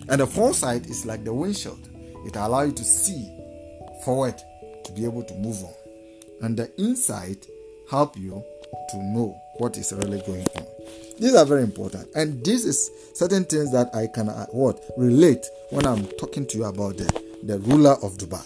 And 0.09 0.21
the 0.21 0.27
foresight 0.27 0.87
is 0.87 1.07
like 1.07 1.25
the 1.25 1.33
windshield. 1.33 1.89
It 2.27 2.37
allows 2.37 2.67
you 2.69 2.73
to 2.75 2.85
see 2.85 3.33
forward 4.05 4.37
to 4.85 4.93
be 4.93 5.05
able 5.05 5.23
to 5.23 5.35
move 5.35 5.63
on. 5.65 5.75
And 6.43 6.57
the 6.57 6.71
insight 6.77 7.47
help 7.91 8.17
you 8.17 8.45
to 8.91 8.97
know 8.99 9.41
what 9.59 9.77
is 9.77 9.93
really 9.93 10.21
going 10.23 10.47
on. 10.57 10.67
These 11.19 11.35
are 11.35 11.47
very 11.47 11.63
important, 11.63 12.09
and 12.15 12.45
this 12.45 12.65
is 12.65 12.91
certain 13.15 13.45
things 13.45 13.73
that 13.73 13.95
I 13.95 14.07
can 14.07 14.29
uh, 14.29 14.47
what 14.51 14.79
relate 14.99 15.47
when 15.71 15.87
I'm 15.87 16.07
talking 16.19 16.47
to 16.47 16.59
you 16.59 16.65
about 16.65 16.99
the, 16.99 17.23
the 17.43 17.59
ruler 17.61 17.93
of 18.03 18.19
Dubai. 18.19 18.45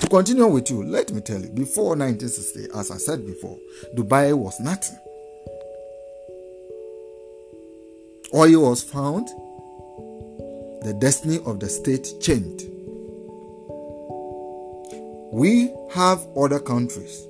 To 0.00 0.06
continue 0.08 0.46
with 0.46 0.70
you, 0.70 0.82
let 0.82 1.10
me 1.12 1.20
tell 1.22 1.40
you, 1.40 1.48
before 1.48 1.96
1960, 1.96 2.68
as 2.78 2.90
I 2.90 2.98
said 2.98 3.26
before, 3.26 3.58
Dubai 3.96 4.36
was 4.36 4.60
nothing. 4.60 4.98
Oil 8.34 8.68
was 8.68 8.82
found, 8.82 9.28
the 10.82 10.94
destiny 11.00 11.38
of 11.46 11.58
the 11.58 11.68
state 11.68 12.12
changed. 12.20 12.66
We 15.32 15.74
have 15.92 16.26
other 16.36 16.60
countries 16.60 17.26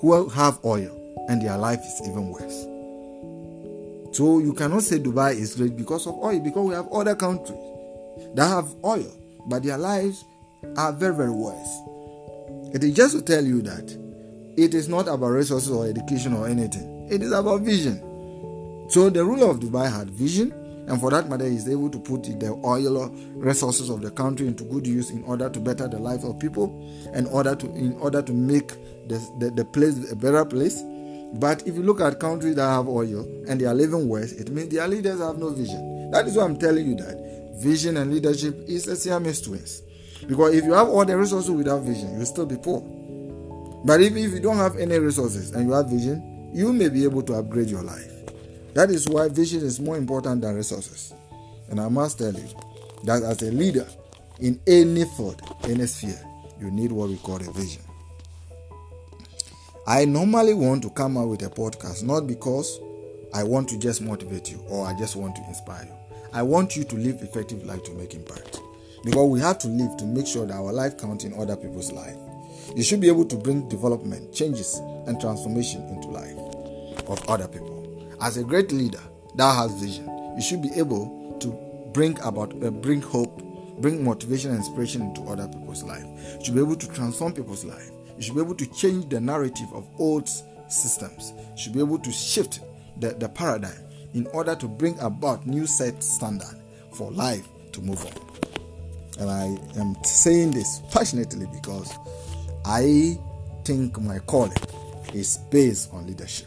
who 0.00 0.28
have 0.28 0.58
oil 0.64 1.01
and 1.28 1.42
their 1.42 1.56
life 1.56 1.80
is 1.80 2.08
even 2.08 2.28
worse. 2.28 2.66
So 4.16 4.40
you 4.40 4.52
cannot 4.52 4.82
say 4.82 4.98
Dubai 4.98 5.34
is 5.34 5.58
rich 5.58 5.74
because 5.76 6.06
of 6.06 6.14
oil, 6.18 6.38
because 6.40 6.68
we 6.68 6.74
have 6.74 6.88
other 6.88 7.14
countries 7.14 7.58
that 8.34 8.46
have 8.46 8.74
oil, 8.84 9.10
but 9.46 9.62
their 9.62 9.78
lives 9.78 10.24
are 10.76 10.92
very, 10.92 11.14
very 11.14 11.30
worse. 11.30 11.78
It 12.74 12.84
is 12.84 12.94
just 12.94 13.16
to 13.16 13.22
tell 13.22 13.44
you 13.44 13.62
that 13.62 13.96
it 14.56 14.74
is 14.74 14.88
not 14.88 15.08
about 15.08 15.28
resources 15.28 15.70
or 15.70 15.86
education 15.86 16.34
or 16.34 16.46
anything. 16.46 17.08
It 17.10 17.22
is 17.22 17.32
about 17.32 17.62
vision. 17.62 18.00
So 18.90 19.08
the 19.08 19.24
ruler 19.24 19.50
of 19.50 19.60
Dubai 19.60 19.90
had 19.90 20.10
vision, 20.10 20.52
and 20.88 21.00
for 21.00 21.10
that 21.10 21.30
matter, 21.30 21.44
is 21.44 21.68
able 21.68 21.88
to 21.88 21.98
put 21.98 22.24
the 22.24 22.60
oil 22.64 23.08
resources 23.34 23.88
of 23.88 24.02
the 24.02 24.10
country 24.10 24.46
into 24.46 24.64
good 24.64 24.86
use 24.86 25.10
in 25.10 25.22
order 25.24 25.48
to 25.48 25.58
better 25.60 25.88
the 25.88 25.98
life 25.98 26.22
of 26.24 26.38
people, 26.38 26.68
and 27.14 27.26
order 27.28 27.54
to 27.54 27.66
in 27.74 27.94
order 27.94 28.20
to 28.20 28.32
make 28.34 28.68
the, 29.08 29.18
the, 29.38 29.50
the 29.50 29.64
place 29.64 30.10
a 30.10 30.16
better 30.16 30.44
place 30.44 30.82
but 31.34 31.66
if 31.66 31.74
you 31.74 31.82
look 31.82 32.00
at 32.00 32.20
countries 32.20 32.56
that 32.56 32.68
have 32.68 32.88
oil 32.88 33.26
and 33.48 33.60
they 33.60 33.64
are 33.64 33.74
living 33.74 34.08
worse, 34.08 34.32
it 34.32 34.50
means 34.50 34.68
their 34.68 34.86
leaders 34.86 35.20
have 35.20 35.38
no 35.38 35.50
vision. 35.50 36.10
That 36.10 36.26
is 36.26 36.36
why 36.36 36.44
I'm 36.44 36.56
telling 36.58 36.86
you 36.86 36.96
that 36.96 37.56
vision 37.56 37.96
and 37.96 38.12
leadership 38.12 38.56
is 38.66 38.86
a 38.86 38.96
Siamese 38.96 39.40
twins. 39.40 39.82
Because 40.26 40.54
if 40.54 40.64
you 40.64 40.72
have 40.72 40.88
all 40.88 41.04
the 41.04 41.16
resources 41.16 41.50
without 41.50 41.82
vision, 41.82 42.16
you'll 42.16 42.26
still 42.26 42.46
be 42.46 42.56
poor. 42.56 42.80
But 43.84 44.00
if, 44.00 44.14
if 44.14 44.32
you 44.32 44.40
don't 44.40 44.56
have 44.58 44.76
any 44.76 44.98
resources 44.98 45.52
and 45.52 45.66
you 45.66 45.72
have 45.72 45.88
vision, 45.88 46.50
you 46.52 46.72
may 46.72 46.88
be 46.88 47.04
able 47.04 47.22
to 47.22 47.34
upgrade 47.34 47.68
your 47.68 47.82
life. 47.82 48.12
That 48.74 48.90
is 48.90 49.08
why 49.08 49.28
vision 49.28 49.62
is 49.62 49.80
more 49.80 49.96
important 49.96 50.42
than 50.42 50.54
resources. 50.54 51.14
And 51.70 51.80
I 51.80 51.88
must 51.88 52.18
tell 52.18 52.32
you 52.32 52.48
that 53.04 53.22
as 53.22 53.42
a 53.42 53.50
leader 53.50 53.86
in 54.38 54.60
any 54.66 55.04
field, 55.04 55.40
any 55.64 55.86
sphere, 55.86 56.20
you 56.60 56.70
need 56.70 56.92
what 56.92 57.08
we 57.08 57.16
call 57.16 57.36
a 57.36 57.52
vision. 57.52 57.82
I 59.84 60.04
normally 60.04 60.54
want 60.54 60.84
to 60.84 60.90
come 60.90 61.18
out 61.18 61.26
with 61.26 61.42
a 61.42 61.50
podcast 61.50 62.04
not 62.04 62.28
because 62.28 62.78
I 63.34 63.42
want 63.42 63.68
to 63.70 63.78
just 63.78 64.00
motivate 64.00 64.48
you 64.48 64.62
or 64.68 64.86
I 64.86 64.96
just 64.96 65.16
want 65.16 65.34
to 65.36 65.42
inspire 65.48 65.84
you. 65.84 66.16
I 66.32 66.42
want 66.42 66.76
you 66.76 66.84
to 66.84 66.94
live 66.96 67.20
effective 67.20 67.64
life 67.64 67.82
to 67.84 67.92
make 67.94 68.14
impact. 68.14 68.60
Because 69.04 69.28
we 69.28 69.40
have 69.40 69.58
to 69.58 69.66
live 69.68 69.96
to 69.96 70.04
make 70.04 70.28
sure 70.28 70.46
that 70.46 70.54
our 70.54 70.72
life 70.72 70.96
counts 70.96 71.24
in 71.24 71.34
other 71.34 71.56
people's 71.56 71.90
life. 71.90 72.16
You 72.76 72.84
should 72.84 73.00
be 73.00 73.08
able 73.08 73.24
to 73.24 73.36
bring 73.36 73.68
development, 73.68 74.32
changes, 74.32 74.76
and 75.08 75.20
transformation 75.20 75.82
into 75.88 76.08
life 76.08 76.38
of 77.08 77.28
other 77.28 77.48
people. 77.48 78.08
As 78.20 78.36
a 78.36 78.44
great 78.44 78.70
leader 78.70 79.00
that 79.34 79.56
has 79.56 79.72
vision, 79.80 80.06
you 80.36 80.42
should 80.42 80.62
be 80.62 80.70
able 80.76 81.36
to 81.40 81.48
bring 81.92 82.16
about 82.20 82.52
uh, 82.62 82.70
bring 82.70 83.02
hope, 83.02 83.42
bring 83.80 84.04
motivation 84.04 84.50
and 84.50 84.60
inspiration 84.60 85.02
into 85.02 85.22
other 85.22 85.48
people's 85.48 85.82
life. 85.82 86.04
You 86.38 86.44
should 86.44 86.54
be 86.54 86.60
able 86.60 86.76
to 86.76 86.88
transform 86.88 87.32
people's 87.32 87.64
life 87.64 87.90
you 88.22 88.26
should 88.26 88.36
be 88.36 88.40
able 88.40 88.54
to 88.54 88.66
change 88.66 89.08
the 89.08 89.20
narrative 89.20 89.66
of 89.72 89.84
old 89.98 90.28
systems. 90.68 91.32
You 91.56 91.58
should 91.58 91.72
be 91.72 91.80
able 91.80 91.98
to 91.98 92.12
shift 92.12 92.60
the, 93.00 93.10
the 93.14 93.28
paradigm 93.28 93.82
in 94.14 94.28
order 94.28 94.54
to 94.54 94.68
bring 94.68 94.96
about 95.00 95.44
new 95.44 95.66
set 95.66 96.04
standard 96.04 96.56
for 96.92 97.10
life 97.10 97.48
to 97.72 97.80
move 97.80 98.06
on. 98.06 98.12
And 99.18 99.28
I 99.28 99.80
am 99.80 99.96
saying 100.04 100.52
this 100.52 100.82
passionately 100.92 101.46
because 101.52 101.92
I 102.64 103.18
think 103.64 104.00
my 104.00 104.20
calling 104.20 104.52
is 105.12 105.38
based 105.50 105.92
on 105.92 106.06
leadership. 106.06 106.46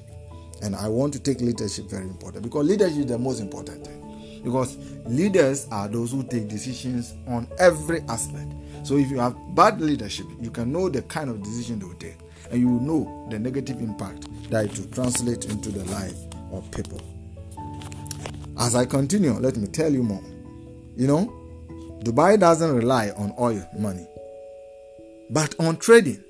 And 0.61 0.77
I 0.77 0.87
want 0.87 1.11
to 1.15 1.19
take 1.19 1.41
leadership 1.41 1.89
very 1.89 2.05
important 2.05 2.43
because 2.43 2.65
leadership 2.65 2.99
is 2.99 3.05
the 3.07 3.19
most 3.19 3.41
important 3.41 3.85
thing. 3.85 4.41
Because 4.45 4.77
leaders 5.07 5.67
are 5.71 5.89
those 5.89 6.11
who 6.13 6.23
take 6.23 6.47
decisions 6.47 7.15
on 7.27 7.49
every 7.59 7.99
aspect. 8.07 8.49
So 8.85 8.97
if 8.97 9.09
you 9.09 9.17
have 9.19 9.35
bad 9.55 9.81
leadership, 9.81 10.27
you 10.39 10.51
can 10.51 10.71
know 10.71 10.89
the 10.89 11.01
kind 11.01 11.31
of 11.31 11.41
decision 11.41 11.79
they 11.79 11.85
will 11.85 11.95
take, 11.95 12.17
and 12.51 12.61
you 12.61 12.69
will 12.69 12.79
know 12.79 13.27
the 13.31 13.39
negative 13.39 13.79
impact 13.81 14.27
that 14.51 14.65
it 14.65 14.77
will 14.77 14.85
translate 14.91 15.45
into 15.45 15.71
the 15.71 15.83
life 15.85 16.15
of 16.51 16.69
people. 16.69 17.01
As 18.59 18.75
I 18.75 18.85
continue, 18.85 19.33
let 19.33 19.57
me 19.57 19.65
tell 19.67 19.91
you 19.91 20.03
more. 20.03 20.23
You 20.95 21.07
know, 21.07 21.33
Dubai 22.03 22.39
doesn't 22.39 22.75
rely 22.75 23.09
on 23.17 23.33
oil 23.39 23.67
money, 23.75 24.05
but 25.31 25.55
on 25.59 25.77
trading. 25.77 26.23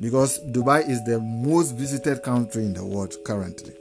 Because 0.00 0.40
Dubai 0.52 0.88
is 0.88 1.04
the 1.04 1.20
most 1.20 1.72
visited 1.72 2.22
country 2.22 2.64
in 2.64 2.72
the 2.72 2.86
world 2.86 3.14
currently. 3.26 3.74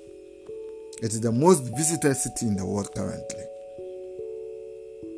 It 1.01 1.13
is 1.13 1.21
the 1.21 1.31
most 1.31 1.61
visited 1.77 2.15
city 2.15 2.47
in 2.47 2.57
the 2.57 2.65
world 2.65 2.93
currently. 2.93 3.45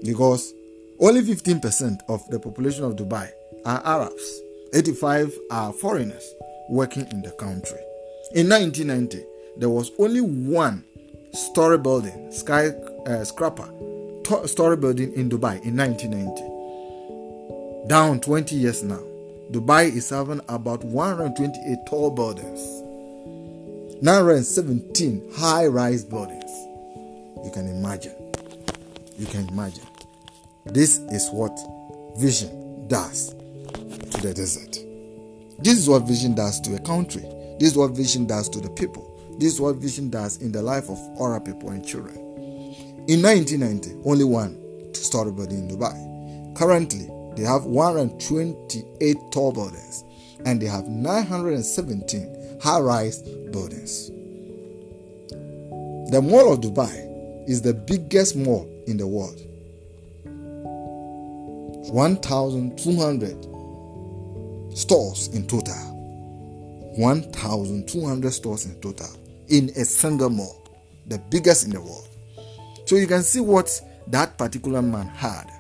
Because 0.04 0.54
only 1.02 1.22
15% 1.22 2.02
of 2.08 2.28
the 2.30 2.40
population 2.40 2.84
of 2.84 2.96
Dubai 2.96 3.30
are 3.66 3.82
Arabs. 3.84 4.42
85 4.74 5.38
are 5.50 5.74
foreigners 5.74 6.34
working 6.70 7.08
in 7.12 7.22
the 7.24 7.32
country. 7.32 7.80
In 8.34 8.48
1990, 8.48 9.26
there 9.58 9.70
was 9.70 9.92
only 10.00 10.22
one 10.22 10.86
story 11.34 11.78
building, 11.78 12.32
sky 12.32 12.70
uh, 13.08 13.26
story 13.26 14.78
building 14.78 15.12
in 15.14 15.30
Dubai 15.30 15.62
in 15.66 15.76
1990. 15.76 17.88
Down 17.90 18.20
20 18.20 18.56
years 18.56 18.84
now, 18.84 19.02
Dubai 19.52 19.94
is 19.94 20.10
having 20.12 20.40
about 20.48 20.84
128 20.84 21.78
tall 21.88 22.12
buildings, 22.12 22.62
917 24.02 25.32
high-rise 25.36 26.06
buildings. 26.06 26.52
You 27.44 27.52
can 27.52 27.68
imagine. 27.68 28.16
You 29.18 29.26
can 29.26 29.50
imagine. 29.50 29.88
This 30.66 31.00
is 31.10 31.30
what 31.32 31.58
vision 32.18 32.88
does 32.88 33.30
to 33.34 34.22
the 34.22 34.32
desert. 34.34 34.78
This 35.60 35.78
is 35.80 35.90
what 35.90 36.04
vision 36.04 36.36
does 36.36 36.62
to 36.62 36.76
a 36.76 36.80
country. 36.80 37.24
This 37.60 37.72
is 37.72 37.78
what 37.78 37.92
vision 37.92 38.28
does 38.28 38.48
to 38.50 38.60
the 38.60 38.70
people. 38.70 39.08
This 39.40 39.54
is 39.54 39.62
what 39.62 39.78
vision 39.78 40.12
does 40.12 40.38
in 40.38 40.52
the 40.52 40.62
life 40.62 40.88
of 40.90 41.00
other 41.20 41.40
people 41.40 41.70
and 41.72 41.86
children. 41.86 42.16
In 43.08 43.24
1990, 43.24 44.02
only 44.06 44.24
one 44.24 44.56
two-story 44.94 45.32
building 45.32 45.68
in 45.68 45.76
Dubai. 45.76 46.56
Currently, 46.56 47.10
they 47.36 47.44
have 47.44 47.66
128 47.66 49.18
tall 49.32 49.52
buildings 49.52 50.04
and 50.46 50.62
they 50.62 50.68
have 50.68 50.88
917 50.88 52.60
high-rise 52.62 53.24
buildings. 53.52 54.10
The 56.12 56.22
Mall 56.22 56.54
of 56.54 56.60
Dubai 56.62 57.50
is 57.50 57.64
the 57.64 57.74
biggest 57.74 58.36
mall 58.36 58.70
in 58.86 58.98
the 58.98 59.08
world 59.08 59.42
1,200 61.92 64.78
stores 64.78 65.30
in 65.30 65.48
total. 65.48 65.74
1,200 66.98 68.32
stores 68.32 68.66
in 68.66 68.76
total. 68.82 69.08
in 69.52 69.70
a 69.76 69.84
single 69.84 70.30
mall, 70.30 70.64
the 71.08 71.20
biggest 71.30 71.66
in 71.66 71.72
the 71.72 71.82
world. 71.82 72.08
So 72.86 72.96
you 72.96 73.06
can 73.06 73.22
see 73.22 73.42
what 73.42 73.70
that 74.08 74.38
particular 74.38 74.82
man 74.82 75.08
had 75.08 75.52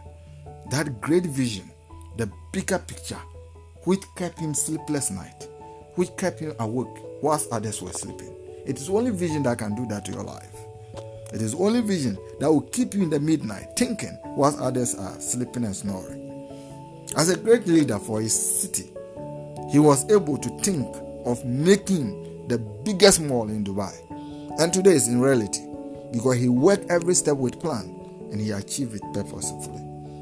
that 0.71 1.01
great 1.01 1.25
vision, 1.25 1.69
the 2.15 2.31
bigger 2.53 2.79
picture, 2.79 3.19
which 3.83 3.99
kept 4.15 4.39
him 4.39 4.53
sleepless 4.53 5.11
night, 5.11 5.49
which 5.95 6.15
kept 6.15 6.39
him 6.39 6.53
awake 6.59 6.87
whilst 7.21 7.51
others 7.51 7.81
were 7.81 7.91
sleeping. 7.91 8.33
It 8.65 8.79
is 8.79 8.89
only 8.89 9.11
vision 9.11 9.43
that 9.43 9.57
can 9.57 9.75
do 9.75 9.85
that 9.87 10.05
to 10.05 10.13
your 10.13 10.23
life. 10.23 10.55
It 11.33 11.41
is 11.41 11.53
only 11.53 11.81
vision 11.81 12.17
that 12.39 12.49
will 12.49 12.61
keep 12.61 12.93
you 12.93 13.03
in 13.03 13.09
the 13.09 13.19
midnight 13.19 13.75
thinking 13.75 14.17
whilst 14.23 14.59
others 14.59 14.95
are 14.95 15.19
sleeping 15.19 15.65
and 15.65 15.75
snoring. 15.75 16.20
As 17.17 17.29
a 17.29 17.37
great 17.37 17.67
leader 17.67 17.99
for 17.99 18.21
his 18.21 18.33
city, 18.33 18.91
he 19.71 19.79
was 19.79 20.09
able 20.11 20.37
to 20.37 20.49
think 20.59 20.87
of 21.25 21.43
making 21.45 22.47
the 22.47 22.57
biggest 22.57 23.21
mall 23.21 23.49
in 23.49 23.63
Dubai. 23.63 23.93
And 24.59 24.73
today 24.73 24.91
is 24.91 25.07
in 25.07 25.19
reality 25.19 25.61
because 26.11 26.37
he 26.37 26.49
worked 26.49 26.89
every 26.89 27.13
step 27.13 27.37
with 27.37 27.59
plan 27.59 27.95
and 28.31 28.39
he 28.39 28.51
achieved 28.51 28.95
it 28.95 29.01
purposefully. 29.13 29.81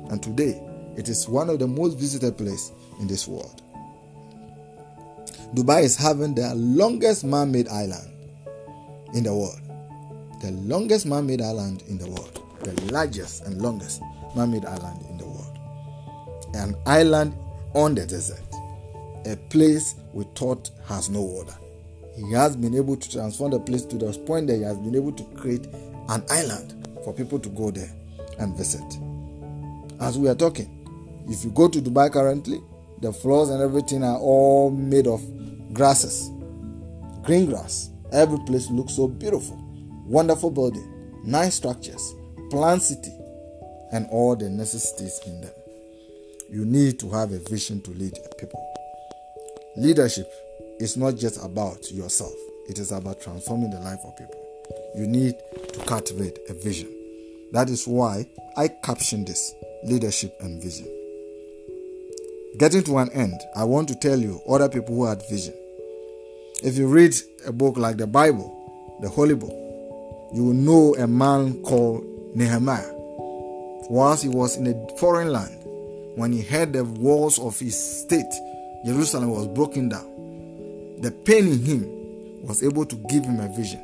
And 0.09 0.21
today 0.21 0.61
it 0.97 1.09
is 1.09 1.27
one 1.27 1.49
of 1.49 1.59
the 1.59 1.67
most 1.67 1.97
visited 1.97 2.37
places 2.37 2.71
in 2.99 3.07
this 3.07 3.27
world. 3.27 3.61
Dubai 5.55 5.83
is 5.83 5.95
having 5.97 6.35
the 6.35 6.53
longest 6.55 7.23
man 7.23 7.51
made 7.51 7.67
island 7.69 8.07
in 9.13 9.23
the 9.23 9.33
world. 9.33 9.59
The 10.41 10.51
longest 10.51 11.05
man 11.05 11.25
made 11.25 11.41
island 11.41 11.83
in 11.87 11.97
the 11.97 12.07
world. 12.07 12.43
The 12.63 12.73
largest 12.91 13.45
and 13.45 13.61
longest 13.61 14.01
man 14.35 14.51
made 14.51 14.65
island 14.65 15.05
in 15.09 15.17
the 15.17 15.25
world. 15.25 15.28
An 16.53 16.75
island 16.85 17.35
on 17.73 17.95
the 17.95 18.05
desert. 18.05 18.41
A 19.25 19.35
place 19.49 19.95
we 20.13 20.25
thought 20.35 20.71
has 20.87 21.09
no 21.09 21.21
water. 21.21 21.55
He 22.15 22.31
has 22.33 22.55
been 22.55 22.75
able 22.75 22.97
to 22.97 23.09
transform 23.11 23.51
the 23.51 23.59
place 23.59 23.83
to 23.85 23.97
the 23.97 24.11
point 24.25 24.47
that 24.47 24.57
he 24.57 24.63
has 24.63 24.77
been 24.77 24.95
able 24.95 25.11
to 25.13 25.23
create 25.35 25.65
an 26.09 26.23
island 26.29 26.87
for 27.03 27.13
people 27.13 27.39
to 27.39 27.49
go 27.49 27.71
there 27.71 27.91
and 28.39 28.55
visit. 28.57 28.83
As 29.99 30.17
we 30.17 30.27
are 30.29 30.35
talking, 30.35 30.75
if 31.29 31.43
you 31.43 31.51
go 31.51 31.67
to 31.67 31.79
Dubai 31.79 32.11
currently, 32.11 32.61
the 33.01 33.13
floors 33.13 33.49
and 33.49 33.61
everything 33.61 34.03
are 34.03 34.17
all 34.17 34.71
made 34.71 35.07
of 35.07 35.21
grasses, 35.73 36.29
green 37.23 37.45
grass. 37.45 37.89
Every 38.11 38.39
place 38.39 38.69
looks 38.71 38.95
so 38.95 39.07
beautiful. 39.07 39.57
Wonderful 40.05 40.49
building, 40.49 41.21
nice 41.23 41.55
structures, 41.55 42.15
planned 42.49 42.81
city, 42.81 43.13
and 43.91 44.07
all 44.09 44.35
the 44.35 44.49
necessities 44.49 45.19
in 45.27 45.41
them. 45.41 45.51
You 46.51 46.65
need 46.65 46.99
to 47.01 47.09
have 47.11 47.31
a 47.31 47.37
vision 47.37 47.79
to 47.81 47.91
lead 47.91 48.17
people. 48.39 48.65
Leadership 49.77 50.27
is 50.79 50.97
not 50.97 51.15
just 51.15 51.43
about 51.45 51.91
yourself, 51.91 52.33
it 52.67 52.79
is 52.79 52.91
about 52.91 53.21
transforming 53.21 53.69
the 53.69 53.79
life 53.79 53.99
of 54.03 54.17
people. 54.17 54.35
You 54.95 55.05
need 55.05 55.35
to 55.73 55.79
cultivate 55.85 56.39
a 56.49 56.53
vision. 56.53 56.89
That 57.51 57.69
is 57.69 57.87
why 57.87 58.27
I 58.57 58.67
captioned 58.67 59.27
this 59.27 59.53
leadership 59.83 60.35
and 60.41 60.61
vision. 60.61 60.87
Getting 62.57 62.83
to 62.85 62.97
an 62.97 63.11
end, 63.11 63.39
I 63.55 63.63
want 63.63 63.87
to 63.89 63.95
tell 63.95 64.19
you 64.19 64.41
other 64.49 64.69
people 64.69 64.95
who 64.95 65.05
had 65.05 65.21
vision. 65.29 65.53
If 66.63 66.77
you 66.77 66.87
read 66.87 67.13
a 67.45 67.51
book 67.51 67.77
like 67.77 67.97
the 67.97 68.07
Bible, 68.07 68.97
the 69.01 69.09
Holy 69.09 69.35
Book, 69.35 69.53
you 70.33 70.45
will 70.45 70.53
know 70.53 70.95
a 70.95 71.05
man 71.05 71.61
called 71.61 72.03
Nehemiah. 72.35 72.89
Whilst 73.91 74.23
he 74.23 74.29
was 74.29 74.57
in 74.57 74.67
a 74.67 74.97
foreign 74.97 75.31
land, 75.31 75.58
when 76.15 76.31
he 76.31 76.41
heard 76.41 76.73
the 76.73 76.83
walls 76.83 77.39
of 77.39 77.57
his 77.59 78.01
state, 78.01 78.33
Jerusalem 78.85 79.29
was 79.29 79.47
broken 79.47 79.89
down. 79.89 80.05
The 81.01 81.11
pain 81.11 81.47
in 81.47 81.63
him 81.63 82.43
was 82.45 82.63
able 82.63 82.85
to 82.85 82.95
give 83.09 83.23
him 83.23 83.39
a 83.39 83.47
vision. 83.55 83.81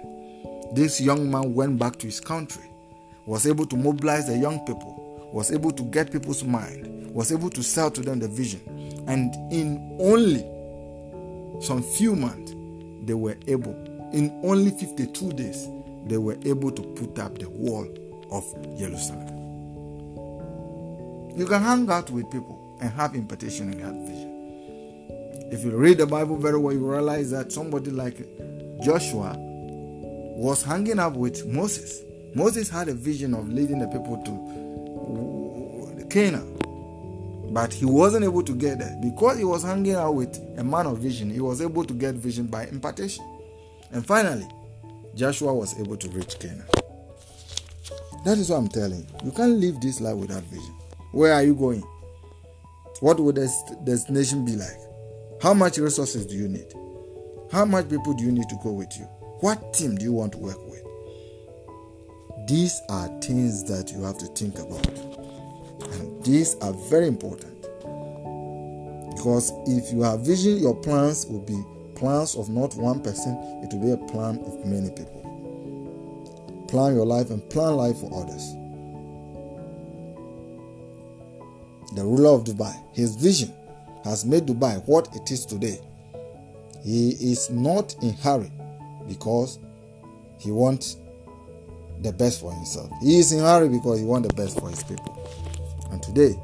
This 0.74 1.00
young 1.00 1.30
man 1.30 1.54
went 1.54 1.78
back 1.80 1.98
to 1.98 2.08
his 2.08 2.20
country, 2.20 2.64
was 3.26 3.46
able 3.48 3.66
to 3.68 3.76
mobilize 3.76 4.28
the 4.28 4.38
young 4.38 4.60
people, 4.66 5.30
was 5.32 5.52
able 5.52 5.72
to 5.72 5.84
get 5.84 6.12
people's 6.12 6.44
mind, 6.44 7.12
was 7.12 7.32
able 7.32 7.50
to 7.52 7.64
sell 7.64 7.92
to 7.92 8.02
them 8.02 8.20
the 8.20 8.28
vision. 8.28 8.62
And 9.08 9.34
in 9.54 9.98
only 10.00 10.42
some 11.62 11.84
few 11.84 12.16
months, 12.16 12.54
they 13.06 13.14
were 13.14 13.38
able, 13.48 13.74
in 14.14 14.40
only 14.44 14.72
52 14.72 15.32
days, 15.34 15.68
they 16.08 16.18
were 16.18 16.38
able 16.46 16.72
to 16.72 16.82
put 16.82 17.20
up 17.20 17.38
the 17.38 17.50
wall 17.50 17.88
of 18.32 18.44
Jerusalem. 18.78 19.35
You 21.36 21.46
can 21.46 21.62
hang 21.62 21.90
out 21.90 22.10
with 22.12 22.32
people 22.32 22.78
and 22.80 22.90
have 22.92 23.14
impartation 23.14 23.70
and 23.72 23.82
have 23.82 23.96
vision. 24.08 24.32
If 25.52 25.66
you 25.66 25.72
read 25.72 25.98
the 25.98 26.08
Bible 26.08 26.38
very 26.38 26.58
well, 26.58 26.74
you 26.74 26.90
realize 26.90 27.30
that 27.32 27.52
somebody 27.52 27.92
like 27.92 28.18
Joshua 28.82 29.36
was 29.38 30.64
hanging 30.64 30.98
up 30.98 31.14
with 31.14 31.46
Moses. 31.46 32.02
Moses 32.36 32.70
had 32.70 32.88
a 32.88 32.94
vision 32.94 33.34
of 33.34 33.50
leading 33.50 33.80
the 33.80 33.88
people 33.88 34.18
to 34.24 36.06
Canaan, 36.10 36.58
but 37.54 37.74
he 37.74 37.86
wasn't 37.86 38.24
able 38.24 38.44
to 38.44 38.54
get 38.54 38.80
there 38.80 38.98
because 39.02 39.38
he 39.38 39.44
was 39.44 39.64
hanging 39.64 39.96
out 39.96 40.16
with 40.16 40.38
a 40.58 40.64
man 40.64 40.88
of 40.88 41.00
vision. 41.00 41.30
He 41.30 41.42
was 41.42 41.62
able 41.62 41.84
to 41.84 41.94
get 41.94 42.16
vision 42.16 42.48
by 42.48 42.68
impartation, 42.68 43.26
and 43.92 44.06
finally, 44.06 44.48
Joshua 45.16 45.54
was 45.54 45.78
able 45.80 45.98
to 45.98 46.10
reach 46.10 46.40
Canaan. 46.40 46.66
That 48.24 48.38
is 48.38 48.50
what 48.50 48.58
I'm 48.58 48.68
telling 48.70 49.00
you. 49.00 49.08
You 49.26 49.32
can't 49.32 49.58
live 49.60 49.82
this 49.82 50.00
life 50.00 50.16
without 50.16 50.44
vision. 50.44 50.76
Where 51.16 51.32
are 51.32 51.44
you 51.44 51.56
going? 51.56 51.82
What 53.00 53.22
would 53.22 53.36
the 53.36 53.48
destination 53.86 54.44
be 54.44 54.58
like? 54.58 54.78
How 55.42 55.54
much 55.54 55.78
resources 55.78 56.26
do 56.26 56.36
you 56.36 56.50
need? 56.50 56.74
How 57.54 57.64
much 57.64 57.88
people 57.88 58.14
do 58.16 58.26
you 58.26 58.34
need 58.34 58.50
to 58.50 58.58
go 58.62 58.74
with 58.74 58.98
you? 59.00 59.06
What 59.40 59.74
team 59.74 59.96
do 59.96 60.04
you 60.04 60.12
want 60.12 60.34
to 60.34 60.40
work 60.40 60.60
with? 60.68 60.84
These 62.50 62.82
are 62.90 63.08
things 63.22 63.64
that 63.64 63.94
you 63.94 64.04
have 64.04 64.18
to 64.18 64.26
think 64.26 64.60
about. 64.60 64.86
And 65.94 66.22
these 66.26 66.56
are 66.56 66.74
very 66.90 67.08
important. 67.08 67.62
Because 69.16 69.54
if 69.68 69.94
you 69.94 70.02
have 70.02 70.20
vision, 70.20 70.58
your 70.58 70.76
plans 70.76 71.26
will 71.28 71.40
be 71.40 71.64
plans 71.96 72.36
of 72.36 72.50
not 72.50 72.76
one 72.76 73.02
person, 73.02 73.38
it 73.64 73.74
will 73.74 73.82
be 73.82 73.92
a 73.92 74.12
plan 74.12 74.40
of 74.40 74.66
many 74.66 74.90
people. 74.90 76.66
Plan 76.68 76.94
your 76.94 77.06
life 77.06 77.30
and 77.30 77.50
plan 77.50 77.78
life 77.78 78.00
for 78.00 78.14
others. 78.22 78.54
The 81.96 82.04
ruler 82.04 82.30
of 82.30 82.44
Dubai, 82.44 82.74
his 82.94 83.16
vision 83.16 83.54
has 84.04 84.26
made 84.26 84.46
Dubai 84.46 84.86
what 84.88 85.08
it 85.16 85.32
is 85.32 85.46
today. 85.46 85.80
He 86.84 87.12
is 87.32 87.50
not 87.50 87.96
in 88.04 88.14
hurry 88.14 88.52
because 89.08 89.60
he 90.38 90.52
wants 90.52 90.98
the 92.02 92.12
best 92.12 92.42
for 92.42 92.54
himself. 92.54 92.90
He 93.02 93.18
is 93.18 93.32
in 93.32 93.40
hurry 93.40 93.70
because 93.70 94.00
he 94.00 94.06
wants 94.06 94.28
the 94.28 94.34
best 94.36 94.60
for 94.60 94.70
his 94.70 94.84
people. 94.84 95.18
And 95.92 96.04
today, 96.04 96.40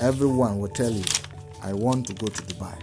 everyone 0.00 0.58
will 0.58 0.68
tell 0.68 0.90
you, 0.90 1.04
I 1.62 1.72
want 1.72 2.06
to 2.08 2.14
go 2.14 2.26
to 2.26 2.42
Dubai. 2.42 2.76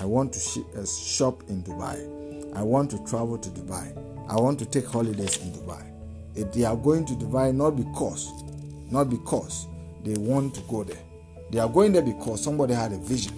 I 0.00 0.04
want 0.04 0.32
to 0.32 0.64
uh, 0.76 0.86
shop 0.86 1.42
in 1.48 1.62
Dubai. 1.62 2.56
I 2.56 2.62
want 2.62 2.90
to 2.92 3.04
travel 3.04 3.36
to 3.38 3.48
Dubai. 3.50 3.96
I 4.28 4.36
want 4.36 4.58
to 4.60 4.66
take 4.66 4.86
holidays 4.86 5.36
in 5.42 5.52
Dubai. 5.52 5.84
If 6.34 6.52
they 6.52 6.64
are 6.64 6.76
going 6.76 7.04
to 7.06 7.12
Dubai 7.14 7.54
not 7.54 7.72
because, 7.72 8.30
not 8.90 9.10
because 9.10 9.66
they 10.04 10.14
want 10.14 10.54
to 10.54 10.60
go 10.62 10.84
there, 10.84 10.96
they 11.50 11.58
are 11.58 11.68
going 11.68 11.92
there 11.92 12.02
because 12.02 12.42
somebody 12.42 12.74
had 12.74 12.92
a 12.92 12.98
vision 12.98 13.34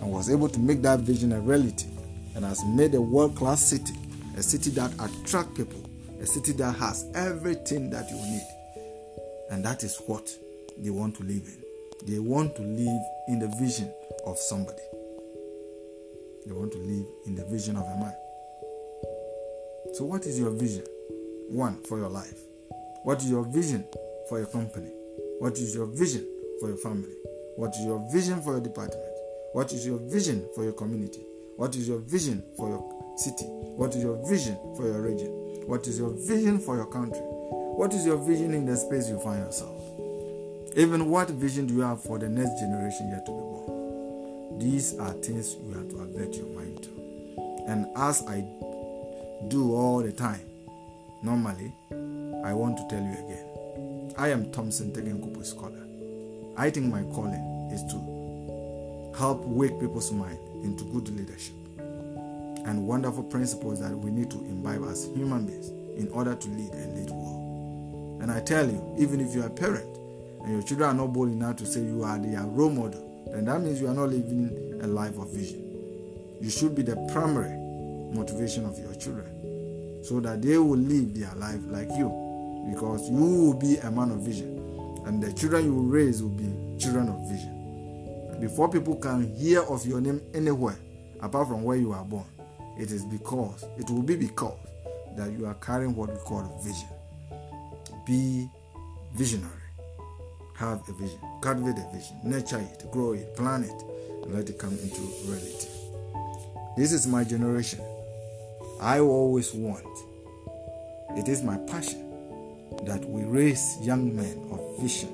and 0.00 0.12
was 0.12 0.30
able 0.30 0.48
to 0.48 0.60
make 0.60 0.82
that 0.82 1.00
vision 1.00 1.32
a 1.32 1.40
reality 1.40 1.86
and 2.34 2.44
has 2.44 2.64
made 2.64 2.94
a 2.94 3.00
world 3.00 3.34
class 3.34 3.62
city, 3.62 3.94
a 4.36 4.42
city 4.42 4.70
that 4.70 4.92
attracts 4.94 5.56
people, 5.56 5.82
a 6.20 6.26
city 6.26 6.52
that 6.52 6.74
has 6.76 7.10
everything 7.14 7.90
that 7.90 8.08
you 8.08 8.16
need. 8.16 8.46
And 9.50 9.64
that 9.64 9.82
is 9.82 10.00
what 10.06 10.30
they 10.76 10.90
want 10.90 11.16
to 11.16 11.24
live 11.24 11.42
in. 11.46 11.64
They 12.06 12.20
want 12.20 12.54
to 12.56 12.62
live 12.62 13.02
in 13.26 13.40
the 13.40 13.48
vision 13.58 13.92
of 14.24 14.38
somebody. 14.38 14.82
They 16.46 16.52
want 16.52 16.72
to 16.72 16.78
live 16.78 17.06
in 17.26 17.34
the 17.34 17.44
vision 17.44 17.76
of 17.76 17.82
a 17.82 17.96
man. 17.96 18.14
So, 19.94 20.04
what 20.04 20.24
is 20.26 20.38
your 20.38 20.50
vision? 20.50 20.84
One, 21.48 21.82
for 21.88 21.98
your 21.98 22.08
life. 22.08 22.38
What 23.02 23.18
is 23.22 23.30
your 23.30 23.42
vision 23.42 23.84
for 24.28 24.38
your 24.38 24.46
company? 24.46 24.90
What 25.40 25.54
is 25.54 25.74
your 25.74 25.86
vision 25.86 26.26
for 26.60 26.68
your 26.68 26.76
family? 26.76 27.17
What 27.58 27.74
is 27.74 27.84
your 27.84 27.98
vision 28.12 28.40
for 28.40 28.52
your 28.52 28.60
department? 28.60 29.02
What 29.52 29.72
is 29.72 29.84
your 29.84 29.98
vision 29.98 30.48
for 30.54 30.62
your 30.62 30.74
community? 30.74 31.26
What 31.56 31.74
is 31.74 31.88
your 31.88 31.98
vision 31.98 32.44
for 32.56 32.68
your 32.68 33.16
city? 33.16 33.46
What 33.46 33.96
is 33.96 34.02
your 34.04 34.14
vision 34.28 34.56
for 34.76 34.86
your 34.86 35.02
region? 35.02 35.26
What 35.66 35.88
is 35.88 35.98
your 35.98 36.10
vision 36.10 36.60
for 36.60 36.76
your 36.76 36.86
country? 36.86 37.18
What 37.18 37.92
is 37.94 38.06
your 38.06 38.16
vision 38.18 38.54
in 38.54 38.64
the 38.64 38.76
space 38.76 39.08
you 39.08 39.18
find 39.18 39.40
yourself? 39.44 39.82
Even 40.76 41.10
what 41.10 41.30
vision 41.30 41.66
do 41.66 41.74
you 41.74 41.80
have 41.80 42.00
for 42.00 42.16
the 42.16 42.28
next 42.28 42.60
generation 42.60 43.10
yet 43.10 43.26
to 43.26 43.32
be 43.32 43.38
born? 43.38 44.58
These 44.60 44.96
are 45.00 45.12
things 45.14 45.56
you 45.56 45.74
have 45.74 45.88
to 45.88 45.96
alert 45.96 46.36
your 46.36 46.46
mind 46.54 46.84
to. 46.84 46.90
And 47.66 47.86
as 47.96 48.22
I 48.28 48.42
do 49.48 49.74
all 49.74 50.00
the 50.00 50.12
time, 50.12 50.46
normally, 51.24 51.74
I 52.44 52.54
want 52.54 52.76
to 52.76 52.86
tell 52.88 53.02
you 53.02 53.14
again. 53.14 54.14
I 54.16 54.28
am 54.28 54.52
Thompson 54.52 54.92
Tegenkupu 54.92 55.44
Scholar. 55.44 55.87
I 56.58 56.70
think 56.70 56.86
my 56.92 57.04
calling 57.14 57.70
is 57.72 57.84
to 57.84 59.14
help 59.16 59.44
wake 59.44 59.78
people's 59.78 60.10
mind 60.10 60.40
into 60.64 60.82
good 60.90 61.08
leadership 61.08 61.54
and 61.78 62.84
wonderful 62.84 63.22
principles 63.22 63.78
that 63.78 63.96
we 63.96 64.10
need 64.10 64.28
to 64.32 64.38
imbibe 64.38 64.82
as 64.90 65.04
human 65.14 65.46
beings 65.46 65.68
in 65.96 66.08
order 66.08 66.34
to 66.34 66.48
lead 66.48 66.72
and 66.72 66.96
lead 66.98 67.10
well. 67.10 68.18
And 68.22 68.32
I 68.32 68.40
tell 68.40 68.66
you, 68.68 68.82
even 68.98 69.20
if 69.20 69.36
you 69.36 69.42
are 69.42 69.46
a 69.46 69.50
parent 69.50 69.86
and 70.42 70.52
your 70.52 70.62
children 70.62 70.90
are 70.90 70.94
not 70.94 71.12
bold 71.12 71.28
enough 71.28 71.54
to 71.58 71.66
say 71.66 71.78
you 71.78 72.02
are 72.02 72.18
their 72.18 72.42
role 72.42 72.70
model, 72.70 73.24
then 73.32 73.44
that 73.44 73.60
means 73.62 73.80
you 73.80 73.86
are 73.86 73.94
not 73.94 74.08
living 74.08 74.80
a 74.82 74.86
life 74.88 75.16
of 75.16 75.30
vision. 75.32 75.62
You 76.40 76.50
should 76.50 76.74
be 76.74 76.82
the 76.82 76.96
primary 77.12 77.56
motivation 78.12 78.66
of 78.66 78.76
your 78.80 78.94
children 78.96 80.02
so 80.02 80.18
that 80.18 80.42
they 80.42 80.58
will 80.58 80.76
live 80.76 81.14
their 81.16 81.32
life 81.36 81.60
like 81.68 81.90
you 81.96 82.08
because 82.74 83.08
you 83.08 83.16
will 83.16 83.54
be 83.54 83.76
a 83.76 83.90
man 83.92 84.10
of 84.10 84.22
vision 84.22 84.57
and 85.06 85.22
the 85.22 85.32
children 85.32 85.64
you 85.64 85.80
raise 85.80 86.22
will 86.22 86.30
be 86.30 86.44
children 86.78 87.08
of 87.08 87.28
vision. 87.28 87.54
Before 88.40 88.68
people 88.68 88.96
can 88.96 89.34
hear 89.36 89.62
of 89.62 89.84
your 89.86 90.00
name 90.00 90.20
anywhere 90.34 90.76
apart 91.20 91.48
from 91.48 91.64
where 91.64 91.76
you 91.76 91.92
are 91.92 92.04
born, 92.04 92.26
it 92.78 92.90
is 92.92 93.04
because, 93.04 93.64
it 93.78 93.90
will 93.90 94.02
be 94.02 94.16
because 94.16 94.56
that 95.16 95.32
you 95.32 95.46
are 95.46 95.54
carrying 95.54 95.94
what 95.94 96.10
we 96.10 96.16
call 96.18 96.60
vision. 96.62 96.88
Be 98.06 98.48
visionary. 99.14 99.52
Have 100.56 100.88
a 100.88 100.92
vision. 100.92 101.18
Cultivate 101.40 101.78
a 101.78 101.92
vision. 101.92 102.16
Nurture 102.24 102.60
it, 102.60 102.90
grow 102.90 103.12
it, 103.12 103.36
plan 103.36 103.64
it, 103.64 103.82
and 104.24 104.34
let 104.34 104.48
it 104.48 104.58
come 104.58 104.72
into 104.72 105.00
reality. 105.26 105.68
This 106.76 106.92
is 106.92 107.06
my 107.06 107.24
generation. 107.24 107.80
I 108.80 109.00
always 109.00 109.52
want, 109.52 109.84
it 111.16 111.26
is 111.26 111.42
my 111.42 111.56
passion 111.58 112.04
that 112.84 113.04
we 113.04 113.24
raise 113.24 113.76
young 113.82 114.14
men 114.14 114.48
of 114.52 114.67
vision, 114.80 115.10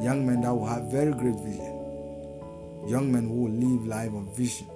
young 0.00 0.26
men 0.26 0.40
that 0.42 0.54
will 0.54 0.66
have 0.66 0.90
very 0.90 1.12
great 1.12 1.36
vision, 1.36 2.88
young 2.88 3.10
men 3.12 3.28
who 3.28 3.44
will 3.44 3.52
live 3.52 3.86
life 3.86 4.12
of 4.12 4.36
vision, 4.36 4.66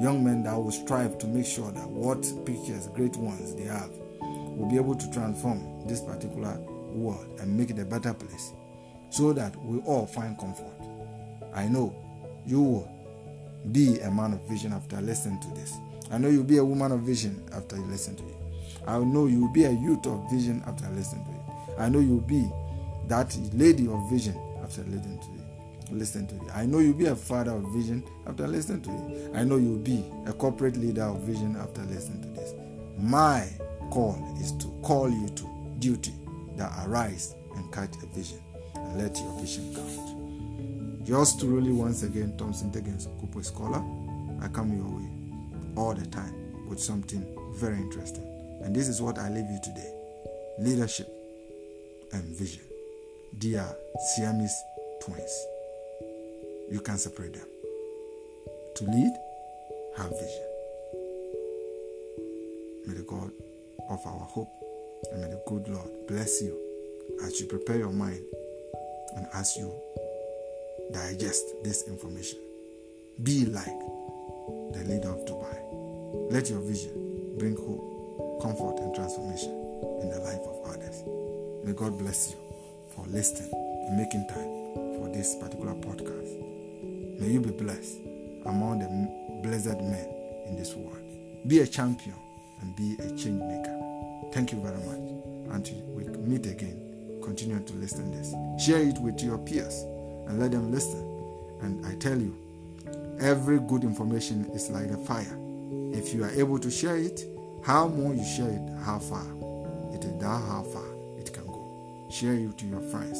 young 0.00 0.22
men 0.24 0.42
that 0.42 0.54
will 0.56 0.72
strive 0.72 1.18
to 1.18 1.26
make 1.26 1.46
sure 1.46 1.70
that 1.72 1.88
what 1.88 2.22
pictures, 2.44 2.88
great 2.94 3.16
ones 3.16 3.54
they 3.54 3.64
have, 3.64 3.90
will 4.56 4.68
be 4.68 4.76
able 4.76 4.94
to 4.94 5.10
transform 5.12 5.86
this 5.86 6.00
particular 6.00 6.58
world 6.92 7.26
and 7.40 7.56
make 7.56 7.70
it 7.70 7.78
a 7.78 7.84
better 7.84 8.12
place 8.12 8.52
so 9.10 9.32
that 9.32 9.54
we 9.64 9.78
all 9.80 10.06
find 10.06 10.38
comfort. 10.38 10.72
I 11.54 11.68
know 11.68 11.94
you 12.46 12.62
will 12.62 12.90
be 13.70 13.98
a 14.00 14.10
man 14.10 14.32
of 14.32 14.48
vision 14.48 14.72
after 14.72 15.00
listening 15.00 15.40
to 15.40 15.48
this. 15.48 15.76
I 16.10 16.18
know 16.18 16.28
you'll 16.28 16.44
be 16.44 16.58
a 16.58 16.64
woman 16.64 16.92
of 16.92 17.00
vision 17.00 17.42
after 17.52 17.76
you 17.76 17.84
listen 17.84 18.16
to 18.16 18.24
it. 18.24 18.36
I 18.86 18.98
know 18.98 19.26
you'll 19.26 19.52
be 19.52 19.64
a 19.64 19.70
youth 19.70 20.06
of 20.06 20.28
vision 20.30 20.62
after 20.66 20.88
listening 20.90 21.24
to 21.24 21.30
it. 21.30 21.80
I 21.80 21.88
know 21.88 22.00
you'll 22.00 22.20
be 22.20 22.50
that 23.12 23.36
lady 23.52 23.86
of 23.88 24.08
vision 24.08 24.34
after 24.64 24.80
listening 24.84 25.18
to 25.18 25.26
it. 25.26 25.92
Listen 25.92 26.26
to 26.28 26.34
it. 26.34 26.50
I 26.54 26.64
know 26.64 26.78
you'll 26.78 26.94
be 26.94 27.04
a 27.06 27.14
father 27.14 27.50
of 27.50 27.64
vision 27.74 28.02
after 28.26 28.48
listening 28.48 28.80
to 28.80 28.90
it. 28.90 29.36
I 29.36 29.44
know 29.44 29.56
you'll 29.56 29.76
be 29.76 30.02
a 30.24 30.32
corporate 30.32 30.78
leader 30.78 31.02
of 31.02 31.20
vision 31.20 31.54
after 31.56 31.82
listening 31.82 32.22
to 32.22 32.28
this. 32.28 32.54
My 32.98 33.46
call 33.90 34.34
is 34.40 34.52
to 34.52 34.68
call 34.82 35.10
you 35.10 35.28
to 35.28 35.46
duty 35.78 36.14
that 36.56 36.72
arise 36.86 37.34
and 37.56 37.70
catch 37.70 37.92
a 38.02 38.06
vision 38.16 38.40
and 38.76 38.96
let 38.98 39.14
your 39.18 39.38
vision 39.38 39.74
count. 39.74 41.06
Yours 41.06 41.36
truly, 41.36 41.70
once 41.70 42.04
again, 42.04 42.34
Thompson 42.38 42.70
Diggins, 42.70 43.08
Kupo 43.20 43.44
Scholar. 43.44 43.84
I 44.42 44.48
come 44.48 44.74
your 44.74 44.88
way 44.88 45.08
all 45.76 45.92
the 45.92 46.06
time 46.06 46.66
with 46.66 46.80
something 46.80 47.26
very 47.56 47.76
interesting. 47.76 48.24
And 48.64 48.74
this 48.74 48.88
is 48.88 49.02
what 49.02 49.18
I 49.18 49.28
leave 49.28 49.50
you 49.50 49.60
today 49.62 49.92
leadership 50.58 51.08
and 52.12 52.24
vision. 52.24 52.71
Dear 53.38 53.66
Siamese 53.98 54.62
twins, 55.00 55.46
you 56.70 56.80
can 56.80 56.98
separate 56.98 57.32
them. 57.32 57.46
To 58.76 58.84
lead, 58.84 59.12
have 59.96 60.10
vision. 60.10 60.46
May 62.86 62.94
the 62.94 63.04
God 63.08 63.30
of 63.88 64.06
our 64.06 64.26
hope 64.26 64.50
and 65.10 65.22
may 65.22 65.28
the 65.28 65.42
good 65.46 65.66
Lord 65.68 65.88
bless 66.08 66.42
you 66.42 66.58
as 67.24 67.40
you 67.40 67.46
prepare 67.46 67.78
your 67.78 67.92
mind 67.92 68.22
and 69.16 69.26
as 69.34 69.56
you 69.56 69.72
digest 70.92 71.44
this 71.64 71.88
information. 71.88 72.38
Be 73.22 73.46
like 73.46 73.64
the 74.72 74.84
leader 74.86 75.08
of 75.08 75.24
Dubai. 75.24 76.30
Let 76.30 76.50
your 76.50 76.60
vision 76.60 77.38
bring 77.38 77.56
hope, 77.56 78.42
comfort, 78.42 78.78
and 78.80 78.94
transformation 78.94 79.52
in 80.02 80.10
the 80.10 80.20
life 80.20 80.42
of 80.42 80.66
others. 80.66 81.02
May 81.64 81.72
God 81.72 81.98
bless 81.98 82.32
you 82.32 82.41
for 82.94 83.04
listening 83.06 83.50
and 83.88 83.96
making 83.96 84.26
time 84.28 84.98
for 84.98 85.10
this 85.12 85.36
particular 85.36 85.74
podcast. 85.74 87.20
May 87.20 87.28
you 87.28 87.40
be 87.40 87.50
blessed 87.50 87.98
among 88.46 88.80
the 88.80 89.48
blessed 89.48 89.80
men 89.80 90.08
in 90.46 90.56
this 90.56 90.74
world. 90.74 90.98
Be 91.46 91.60
a 91.60 91.66
champion 91.66 92.16
and 92.60 92.76
be 92.76 92.96
a 93.02 93.08
change 93.16 93.40
maker. 93.40 93.78
Thank 94.32 94.52
you 94.52 94.60
very 94.60 94.78
much. 94.78 95.54
Until 95.54 95.78
we 95.94 96.04
meet 96.04 96.46
again, 96.46 97.20
continue 97.22 97.60
to 97.60 97.72
listen 97.74 98.10
this. 98.10 98.32
Share 98.64 98.80
it 98.80 98.98
with 98.98 99.22
your 99.22 99.38
peers 99.38 99.82
and 100.28 100.38
let 100.38 100.52
them 100.52 100.70
listen. 100.70 101.00
And 101.60 101.84
I 101.86 101.94
tell 101.96 102.18
you, 102.18 102.36
every 103.20 103.58
good 103.60 103.84
information 103.84 104.46
is 104.54 104.70
like 104.70 104.90
a 104.90 104.96
fire. 104.96 105.36
If 105.92 106.14
you 106.14 106.24
are 106.24 106.30
able 106.30 106.58
to 106.58 106.70
share 106.70 106.96
it, 106.96 107.24
how 107.64 107.88
more 107.88 108.14
you 108.14 108.24
share 108.24 108.48
it, 108.50 108.84
how 108.84 108.98
far 108.98 109.26
it 109.94 110.04
is 110.04 110.20
that 110.20 110.26
how 110.26 110.62
far. 110.62 110.91
Share 112.12 112.34
it 112.34 112.58
to 112.58 112.66
your 112.66 112.82
friends 112.82 113.18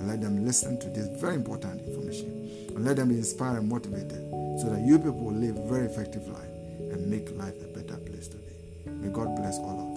and 0.00 0.08
let 0.08 0.22
them 0.22 0.46
listen 0.46 0.80
to 0.80 0.88
this 0.88 1.08
very 1.20 1.34
important 1.34 1.86
information 1.86 2.68
and 2.74 2.84
let 2.86 2.96
them 2.96 3.10
be 3.10 3.16
inspired 3.16 3.58
and 3.58 3.68
motivated 3.68 4.30
so 4.58 4.70
that 4.70 4.80
you 4.80 4.98
people 4.98 5.30
live 5.30 5.56
very 5.68 5.84
effective 5.84 6.26
life 6.26 6.48
and 6.90 7.06
make 7.06 7.30
life 7.36 7.54
a 7.62 7.66
better 7.78 7.98
place 7.98 8.28
to 8.28 8.38
be. 8.38 8.90
May 8.90 9.12
God 9.12 9.36
bless 9.36 9.58
all 9.58 9.89